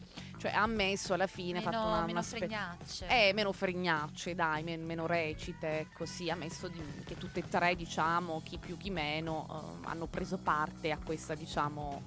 Cioè, 0.41 0.53
ha 0.53 0.62
ammesso 0.62 1.12
alla 1.12 1.26
fine, 1.26 1.59
Meno, 1.59 1.70
fatto 1.70 1.86
una, 1.86 2.01
meno 2.01 2.11
una 2.12 2.22
spe- 2.22 2.38
fregnacce. 2.38 3.07
Eh, 3.09 3.32
meno 3.34 3.53
fregnacce, 3.53 4.34
dai, 4.34 4.62
men- 4.62 4.86
meno 4.86 5.07
recite, 5.07 5.88
così. 5.93 6.30
Ha 6.30 6.34
messo 6.34 6.66
di- 6.68 6.82
che 7.05 7.18
tutte 7.18 7.41
e 7.41 7.49
tre, 7.49 7.76
diciamo, 7.76 8.41
chi 8.43 8.57
più 8.57 8.78
chi 8.78 8.88
meno, 8.88 9.80
eh, 9.82 9.86
hanno 9.88 10.07
preso 10.07 10.38
parte 10.38 10.93
a 10.93 10.99
questa, 10.99 11.34
diciamo, 11.34 12.03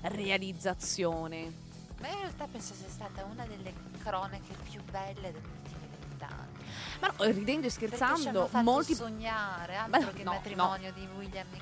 realizzazione. 0.00 1.52
Ma 2.00 2.08
in 2.08 2.20
realtà 2.20 2.46
penso 2.46 2.72
sia 2.72 2.88
stata 2.88 3.22
una 3.24 3.44
delle 3.44 3.72
cronache 4.02 4.54
più 4.70 4.82
belle 4.84 5.32
degli 5.32 5.44
ultimi 5.44 5.86
vent'anni. 6.08 6.64
Ma 7.00 7.08
no, 7.18 7.24
ridendo 7.32 7.66
e 7.66 7.70
scherzando, 7.70 8.48
molti... 8.62 8.94
sognare, 8.94 9.76
altro 9.76 10.00
Ma 10.00 10.08
che 10.10 10.18
il 10.20 10.24
no, 10.24 10.32
matrimonio 10.32 10.90
di 10.94 11.06
William 11.16 11.46
e 11.52 11.58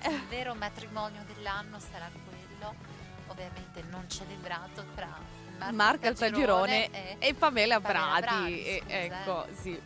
Kate. 0.00 0.10
Il 0.14 0.22
vero 0.28 0.54
matrimonio 0.54 1.22
dell'anno 1.26 1.78
sarà 1.78 2.10
quello, 2.26 2.74
ovviamente 3.28 3.82
non 3.90 4.06
celebrato, 4.08 4.84
tra 4.94 5.40
Marco 5.70 5.74
Marco 5.76 6.06
Altagirone 6.06 6.90
e... 6.90 7.16
e 7.28 7.34
Pamela, 7.34 7.80
Pamela 7.80 8.04
Prati. 8.20 8.22
Prati, 8.24 8.64
e- 8.64 8.80
scusa, 8.82 8.92
eh. 8.92 9.04
ecco, 9.04 9.46
sì. 9.60 9.80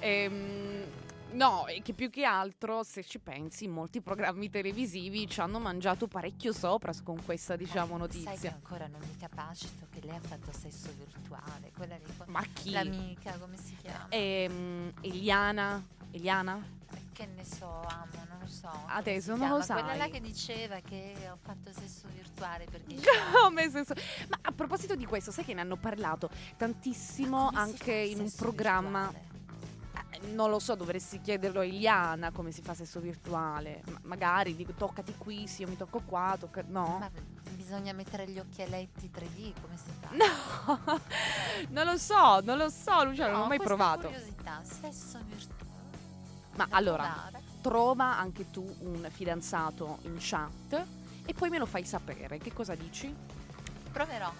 Ehm, 0.00 0.84
No, 1.30 1.66
e 1.66 1.82
che 1.82 1.92
più 1.92 2.08
che 2.08 2.24
altro, 2.24 2.82
se 2.82 3.04
ci 3.04 3.18
pensi, 3.18 3.68
molti 3.68 4.00
programmi 4.00 4.48
televisivi 4.48 5.28
ci 5.28 5.40
hanno 5.40 5.58
mangiato 5.58 6.08
parecchio 6.08 6.54
sopra 6.54 6.90
con 7.04 7.22
questa, 7.22 7.54
diciamo, 7.54 7.96
Eh, 7.96 7.98
Sai 7.98 8.08
che 8.08 8.24
notizia. 8.24 8.52
ancora 8.54 8.86
non 8.86 8.98
mi 9.00 9.14
capacito 9.18 9.86
che 9.92 10.00
lei 10.06 10.16
ha 10.16 10.20
fatto 10.20 10.50
sesso 10.58 10.88
virtuale, 10.96 11.70
quella 11.76 11.96
lì 11.96 12.04
Ma 12.28 12.42
chi? 12.50 12.70
l'amica, 12.70 13.32
come 13.38 13.58
si 13.58 13.76
chiama? 13.76 14.06
Ehm, 14.08 14.90
Eliana? 15.02 15.84
Eliana? 16.12 16.76
Che 17.18 17.26
ne 17.34 17.44
so, 17.44 17.66
amo, 17.66 18.24
non 18.28 18.38
lo 18.40 18.46
so. 18.46 18.70
Adesso 18.86 19.34
si 19.34 19.40
non 19.40 19.48
lo 19.48 19.58
chiama? 19.58 19.82
Quella 19.82 19.96
là 19.96 20.08
che 20.08 20.20
diceva 20.20 20.78
che 20.78 21.14
ho 21.28 21.36
fatto 21.42 21.72
sesso 21.72 22.06
virtuale 22.14 22.66
perché 22.70 22.94
Ho 23.42 23.50
messo 23.50 23.82
so- 23.82 23.94
Ma 24.28 24.38
a 24.42 24.52
proposito 24.52 24.94
di 24.94 25.04
questo, 25.04 25.32
sai 25.32 25.44
che 25.44 25.52
ne 25.52 25.62
hanno 25.62 25.74
parlato 25.74 26.30
tantissimo 26.56 27.50
anche 27.52 27.92
in 27.92 28.20
un 28.20 28.30
programma. 28.36 29.10
Eh, 30.12 30.26
Non 30.28 30.48
lo 30.48 30.60
so, 30.60 30.76
dovresti 30.76 31.20
chiederlo 31.20 31.58
a 31.58 31.64
Eliana 31.64 32.30
come 32.30 32.52
si 32.52 32.62
fa 32.62 32.74
sesso 32.74 33.00
virtuale. 33.00 33.82
Ma- 33.90 33.98
magari 34.04 34.54
dico 34.54 34.72
toccati 34.74 35.14
qui, 35.18 35.48
sì, 35.48 35.62
io 35.62 35.68
mi 35.68 35.76
tocco 35.76 36.00
qua, 36.06 36.36
tocca... 36.38 36.62
no. 36.68 36.98
Ma 37.00 37.10
bisogna 37.56 37.92
mettere 37.94 38.28
gli 38.28 38.38
occhialetti 38.38 39.10
3D, 39.12 39.52
come 39.60 39.76
si 39.76 39.90
fa? 39.98 40.08
No, 40.12 41.00
non 41.70 41.84
lo 41.84 41.96
so, 41.98 42.38
non 42.44 42.58
lo 42.58 42.68
so, 42.70 43.02
Luciano, 43.02 43.30
non 43.32 43.38
No, 43.40 43.44
ho 43.46 43.48
mai 43.48 43.58
provato. 43.58 44.02
curiosità, 44.08 44.60
sesso 44.62 45.18
virtuale. 45.24 45.57
Ma 46.58 46.66
allora, 46.70 47.30
trova 47.60 48.18
anche 48.18 48.50
tu 48.50 48.64
un 48.80 49.06
fidanzato 49.10 49.98
in 50.02 50.16
chat 50.18 50.84
e 51.24 51.34
poi 51.34 51.50
me 51.50 51.58
lo 51.58 51.66
fai 51.66 51.84
sapere. 51.84 52.38
Che 52.38 52.52
cosa 52.52 52.74
dici? 52.74 53.14
proverò. 53.98 54.32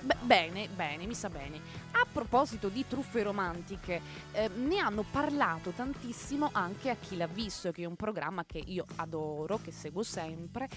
Beh, 0.00 0.16
bene, 0.22 0.68
bene, 0.68 1.06
mi 1.06 1.14
sa 1.14 1.28
bene. 1.28 1.60
A 1.92 2.06
proposito 2.10 2.68
di 2.68 2.86
truffe 2.86 3.22
romantiche, 3.22 4.00
eh, 4.32 4.48
ne 4.48 4.78
hanno 4.78 5.02
parlato 5.10 5.70
tantissimo 5.70 6.48
anche 6.52 6.88
a 6.88 6.96
chi 6.96 7.16
l'ha 7.16 7.26
visto, 7.26 7.70
che 7.70 7.82
è 7.82 7.86
un 7.86 7.96
programma 7.96 8.44
che 8.44 8.58
io 8.58 8.86
adoro, 8.96 9.58
che 9.62 9.72
seguo 9.72 10.02
sempre. 10.02 10.68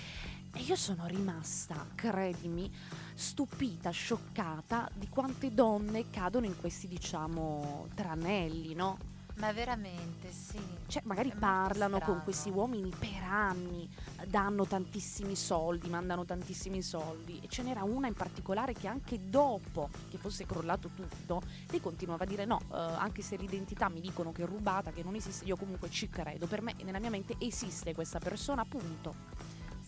E 0.54 0.62
io 0.62 0.76
sono 0.76 1.06
rimasta, 1.08 1.86
credimi, 1.96 2.70
stupita, 3.14 3.92
scioccata 3.92 4.90
di 4.94 5.08
quante 5.08 5.54
donne 5.54 6.10
cadono 6.10 6.46
in 6.46 6.58
questi, 6.58 6.88
diciamo, 6.88 7.88
tranelli, 7.96 8.74
no? 8.74 9.16
Ma 9.38 9.52
veramente, 9.52 10.32
sì. 10.32 10.60
Cioè, 10.88 11.04
magari 11.06 11.32
parlano 11.38 12.00
con 12.00 12.22
questi 12.24 12.50
uomini 12.50 12.90
per 12.98 13.22
anni, 13.24 13.88
danno 14.26 14.66
tantissimi 14.66 15.36
soldi, 15.36 15.90
mandano 15.90 16.26
tantissimi 16.26 16.82
soldi. 16.82 17.40
E 17.44 17.48
ce 17.48 17.62
n'era 17.62 17.84
una 17.84 18.08
in 18.08 18.16
particolare 18.16 18.74
che 18.74 18.88
anche 18.88 19.30
dopo 19.30 19.90
che 20.10 20.18
fosse 20.18 20.48
crollato 20.48 20.90
tutto, 20.90 21.44
lei 21.68 21.80
continuava 21.80 22.24
a 22.24 22.28
dire 22.28 22.46
no, 22.46 22.62
eh, 22.72 22.76
anche 22.76 23.22
se 23.22 23.36
l'identità 23.36 23.90
mi 23.90 24.02
dicono 24.02 24.32
che 24.32 24.42
è 24.42 24.46
rubata, 24.48 24.92
che 24.92 25.04
non 25.04 25.14
esiste, 25.14 25.46
io 25.46 25.56
comunque 25.56 25.92
ci 25.92 26.10
credo. 26.10 26.48
Per 26.48 26.62
me, 26.64 26.74
nella 26.84 27.00
mia 27.00 27.12
mente, 27.12 27.36
esiste 27.38 27.94
questa 27.94 28.18
persona, 28.18 28.66
punto. 28.66 29.14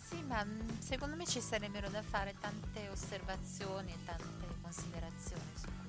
Sì, 0.00 0.22
ma 0.28 0.44
mm, 0.44 0.78
secondo 0.78 1.16
me 1.16 1.26
ci 1.26 1.40
sarebbero 1.40 1.88
da 1.88 2.02
fare 2.02 2.34
tante 2.38 2.88
osservazioni 2.88 3.90
e 3.90 3.96
tante 4.04 4.46
considerazioni 4.62 5.42
su 5.54 5.79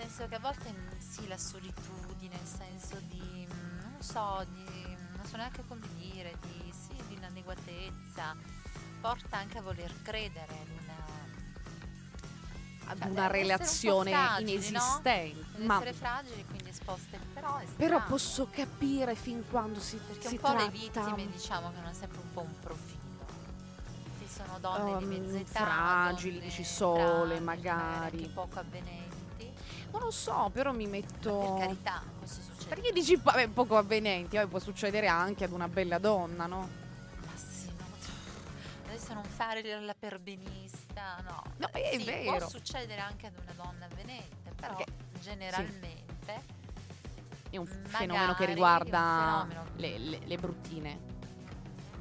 senso 0.00 0.28
che 0.28 0.36
a 0.36 0.38
volte 0.38 0.72
mm, 0.72 0.98
sì, 0.98 1.28
la 1.28 1.36
solitudine, 1.36 2.34
il 2.34 2.46
senso 2.46 2.96
di, 3.08 3.46
mm, 3.46 3.80
non 3.80 4.00
so, 4.00 4.46
di, 4.48 4.96
non 5.16 5.26
so 5.26 5.36
neanche 5.36 5.62
come 5.66 5.86
dire, 5.98 6.36
di, 6.40 6.72
sì, 6.72 6.94
di 7.08 7.14
inadeguatezza, 7.14 8.34
porta 9.00 9.36
anche 9.36 9.58
a 9.58 9.62
voler 9.62 9.92
credere 10.02 10.54
in 10.64 10.78
una... 10.82 11.18
Ad 12.86 12.98
Cioè, 12.98 13.08
una 13.08 13.24
essere 13.24 13.38
un 13.38 13.48
relazione 13.48 14.10
fragili, 14.10 14.52
no? 14.52 14.58
inesistente. 14.58 15.58
Di 15.58 15.66
Ma 15.66 15.74
essere 15.74 15.92
fragili, 15.92 16.44
quindi 16.46 16.68
esposte, 16.70 17.18
però 17.34 17.60
però 17.76 18.04
posso 18.04 18.48
capire 18.50 19.14
fin 19.14 19.44
quando 19.48 19.80
si, 19.80 19.96
Perché 19.96 20.28
si 20.28 20.34
un 20.34 20.40
po' 20.40 20.48
le 20.48 20.54
tratta 20.54 20.70
vittime 20.70 21.30
diciamo 21.30 21.70
che 21.70 21.78
hanno 21.78 21.92
sempre 21.92 22.18
un 22.20 22.32
po' 22.32 22.40
un 22.40 22.58
profilo. 22.58 22.98
Sono 24.26 24.58
donne 24.58 24.96
di 24.98 25.04
Um, 25.04 25.10
mezza 25.10 25.36
età, 25.38 25.64
fragili, 25.64 26.40
dici 26.40 26.64
sole, 26.64 27.00
fragili, 27.02 27.44
magari. 27.44 28.30
poco 28.32 28.58
avvenenti. 28.58 29.09
Non 29.92 30.00
lo 30.02 30.10
so, 30.10 30.50
però 30.52 30.72
mi 30.72 30.86
metto... 30.86 31.54
Per 31.56 31.66
carità, 31.66 32.02
questo 32.18 32.40
succede. 32.42 32.68
Perché 32.74 32.92
dici 32.92 33.16
vabbè, 33.16 33.48
poco 33.48 33.76
avvenenti, 33.76 34.36
poi 34.36 34.46
può 34.46 34.58
succedere 34.58 35.06
anche 35.08 35.44
ad 35.44 35.52
una 35.52 35.68
bella 35.68 35.98
donna, 35.98 36.46
no? 36.46 36.68
Ma 37.24 37.32
sì, 37.36 37.66
no. 37.76 37.84
Adesso 38.86 39.14
non 39.14 39.24
fare 39.24 39.62
la 39.80 39.94
perbenista, 39.98 41.16
no. 41.24 41.42
No, 41.56 41.68
è 41.72 41.96
Sì, 41.98 42.04
vero. 42.04 42.36
Può 42.38 42.48
succedere 42.48 43.00
anche 43.00 43.26
ad 43.26 43.34
una 43.42 43.52
donna 43.54 43.84
avvenente, 43.86 44.50
però 44.54 44.74
Perché- 44.76 44.92
generalmente 45.20 46.58
È 47.50 47.56
un 47.56 47.66
fenomeno 47.86 48.34
che 48.34 48.44
riguarda 48.44 49.44
fenomeno. 49.48 49.64
le, 49.76 49.98
le- 49.98 50.20
le 50.24 50.36
bruttine. 50.36 50.98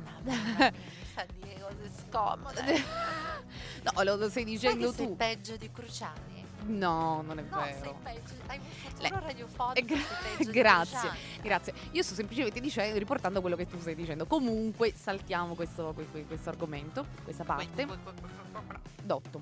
mamma 0.04 0.22
mia, 0.58 0.72
mi 0.72 1.06
fa 1.14 1.26
dire 1.42 1.60
cose 1.60 1.92
scomode. 2.08 2.84
No, 3.82 4.04
lo, 4.04 4.16
lo 4.18 4.30
stai 4.30 4.44
dicendo 4.44 4.94
tu. 4.94 5.16
peggio 5.16 5.56
di 5.56 5.72
Cruciani? 5.72 6.39
No, 6.66 7.22
non 7.22 7.40
è 7.40 7.44
No, 7.50 7.62
sei 7.64 7.74
vero. 7.82 8.00
peggio, 8.04 8.34
hai 8.48 8.58
un 8.58 8.64
futuro 8.92 9.20
radiofonico, 9.20 9.96
sei 9.96 10.46
di 10.46 10.52
grazie, 10.52 11.10
grazie. 11.42 11.74
Io 11.92 12.04
sto 12.04 12.14
semplicemente 12.16 12.60
dicendo, 12.60 12.98
riportando 13.00 13.42
quello 13.42 13.56
che 13.56 13.66
tu 13.66 13.80
stai 13.80 13.96
dicendo. 13.96 14.26
Comunque, 14.26 14.94
saltiamo 14.96 15.56
questo, 15.56 15.94
que- 15.96 16.08
que- 16.12 16.26
questo 16.26 16.50
argomento, 16.50 17.06
questa 17.24 17.44
parte. 17.44 17.88
Dotto. 19.04 19.42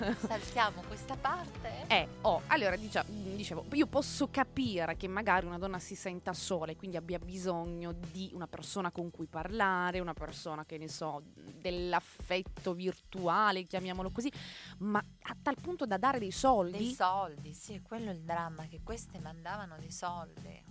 Saltiamo 0.26 0.82
questa 0.86 1.14
parte? 1.16 1.84
Eh, 1.88 2.08
oh, 2.22 2.42
allora 2.46 2.76
dicia- 2.76 3.04
dicevo, 3.06 3.66
io 3.72 3.86
posso 3.86 4.28
capire 4.30 4.96
che 4.96 5.08
magari 5.08 5.46
una 5.46 5.58
donna 5.58 5.78
si 5.78 5.94
senta 5.94 6.32
sola 6.32 6.72
e 6.72 6.76
quindi 6.76 6.96
abbia 6.96 7.18
bisogno 7.18 7.92
di 7.92 8.30
una 8.32 8.46
persona 8.46 8.90
con 8.90 9.10
cui 9.10 9.26
parlare, 9.26 10.00
una 10.00 10.14
persona 10.14 10.64
che 10.64 10.78
ne 10.78 10.88
so, 10.88 11.22
dell'affetto 11.34 12.72
virtuale, 12.72 13.64
chiamiamolo 13.64 14.10
così, 14.10 14.32
ma 14.78 14.98
a 14.98 15.36
tal 15.40 15.56
punto 15.60 15.84
da 15.84 15.98
dare 15.98 16.18
dei 16.18 16.30
soldi. 16.32 16.78
Dei 16.78 16.94
soldi, 16.94 17.52
sì, 17.52 17.80
quello 17.82 18.10
è 18.10 18.14
il 18.14 18.22
dramma, 18.22 18.66
che 18.66 18.80
queste 18.82 19.18
mandavano 19.20 19.76
dei 19.78 19.92
soldi. 19.92 20.64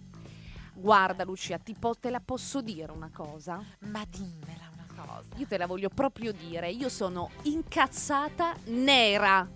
Guarda 0.74 1.24
Lucia, 1.26 1.58
ti 1.58 1.76
po- 1.78 1.96
te 1.96 2.10
la 2.10 2.22
posso 2.22 2.62
dire 2.62 2.92
una 2.92 3.12
cosa? 3.14 3.62
Ma 3.80 4.04
dimmela 4.10 4.69
cosa. 5.06 5.36
Io 5.36 5.48
te 5.48 5.58
la 5.58 5.66
voglio 5.66 5.90
proprio 5.90 6.32
dire, 6.32 6.70
io 6.70 6.90
sono 6.90 7.30
incazzata 7.44 8.56
nera. 8.66 9.48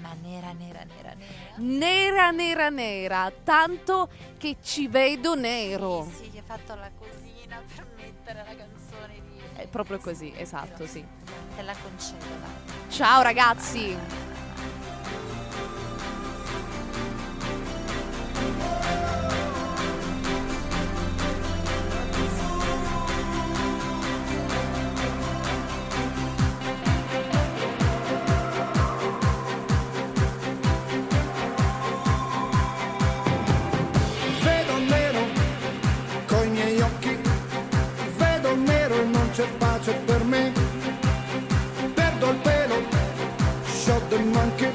Ma 0.00 0.14
nera, 0.22 0.52
nera, 0.52 0.84
nera, 0.84 1.14
nera. 1.14 1.54
Nera, 1.56 2.30
nera, 2.30 2.68
nera, 2.68 3.32
tanto 3.44 4.08
che 4.38 4.56
ci 4.62 4.88
vedo 4.88 5.34
nero. 5.34 6.06
Sì, 6.10 6.24
sì, 6.24 6.30
gli 6.30 6.36
hai 6.36 6.42
fatto 6.44 6.74
la 6.74 6.90
cosina 6.96 7.62
per 7.74 7.86
mettere 7.96 8.44
la 8.46 8.54
canzone 8.56 9.14
di... 9.14 9.40
È 9.56 9.66
proprio 9.66 9.98
così, 9.98 10.32
esatto, 10.36 10.86
sì. 10.86 11.04
Te 11.54 11.62
la 11.62 11.74
concedo. 11.74 12.24
Ciao 12.88 13.22
ragazzi! 13.22 14.39
E 39.40 39.42
c'è 39.42 39.48
pace 39.58 39.92
per 40.04 40.24
me. 40.24 40.52
Perdo 41.94 42.30
il 42.30 42.36
pelo, 42.42 42.82
shot 43.64 44.08
the 44.08 44.18
monkey, 44.18 44.69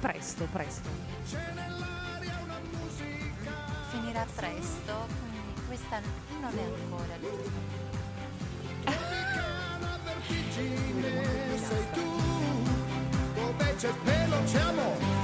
Presto, 0.00 0.44
presto. 0.52 0.88
Finirà 3.90 4.26
presto, 4.34 5.06
quindi 5.20 5.60
questa 5.66 6.00
non 6.40 6.58
è 6.58 6.62
ancora 6.62 7.16
l'ultima. 7.20 7.88
sei 11.56 11.86
tu, 11.92 12.06
dove 13.34 13.74
c'è 13.76 13.92
pelo 14.04 14.42
c'è 14.44 14.60
amore, 14.60 15.19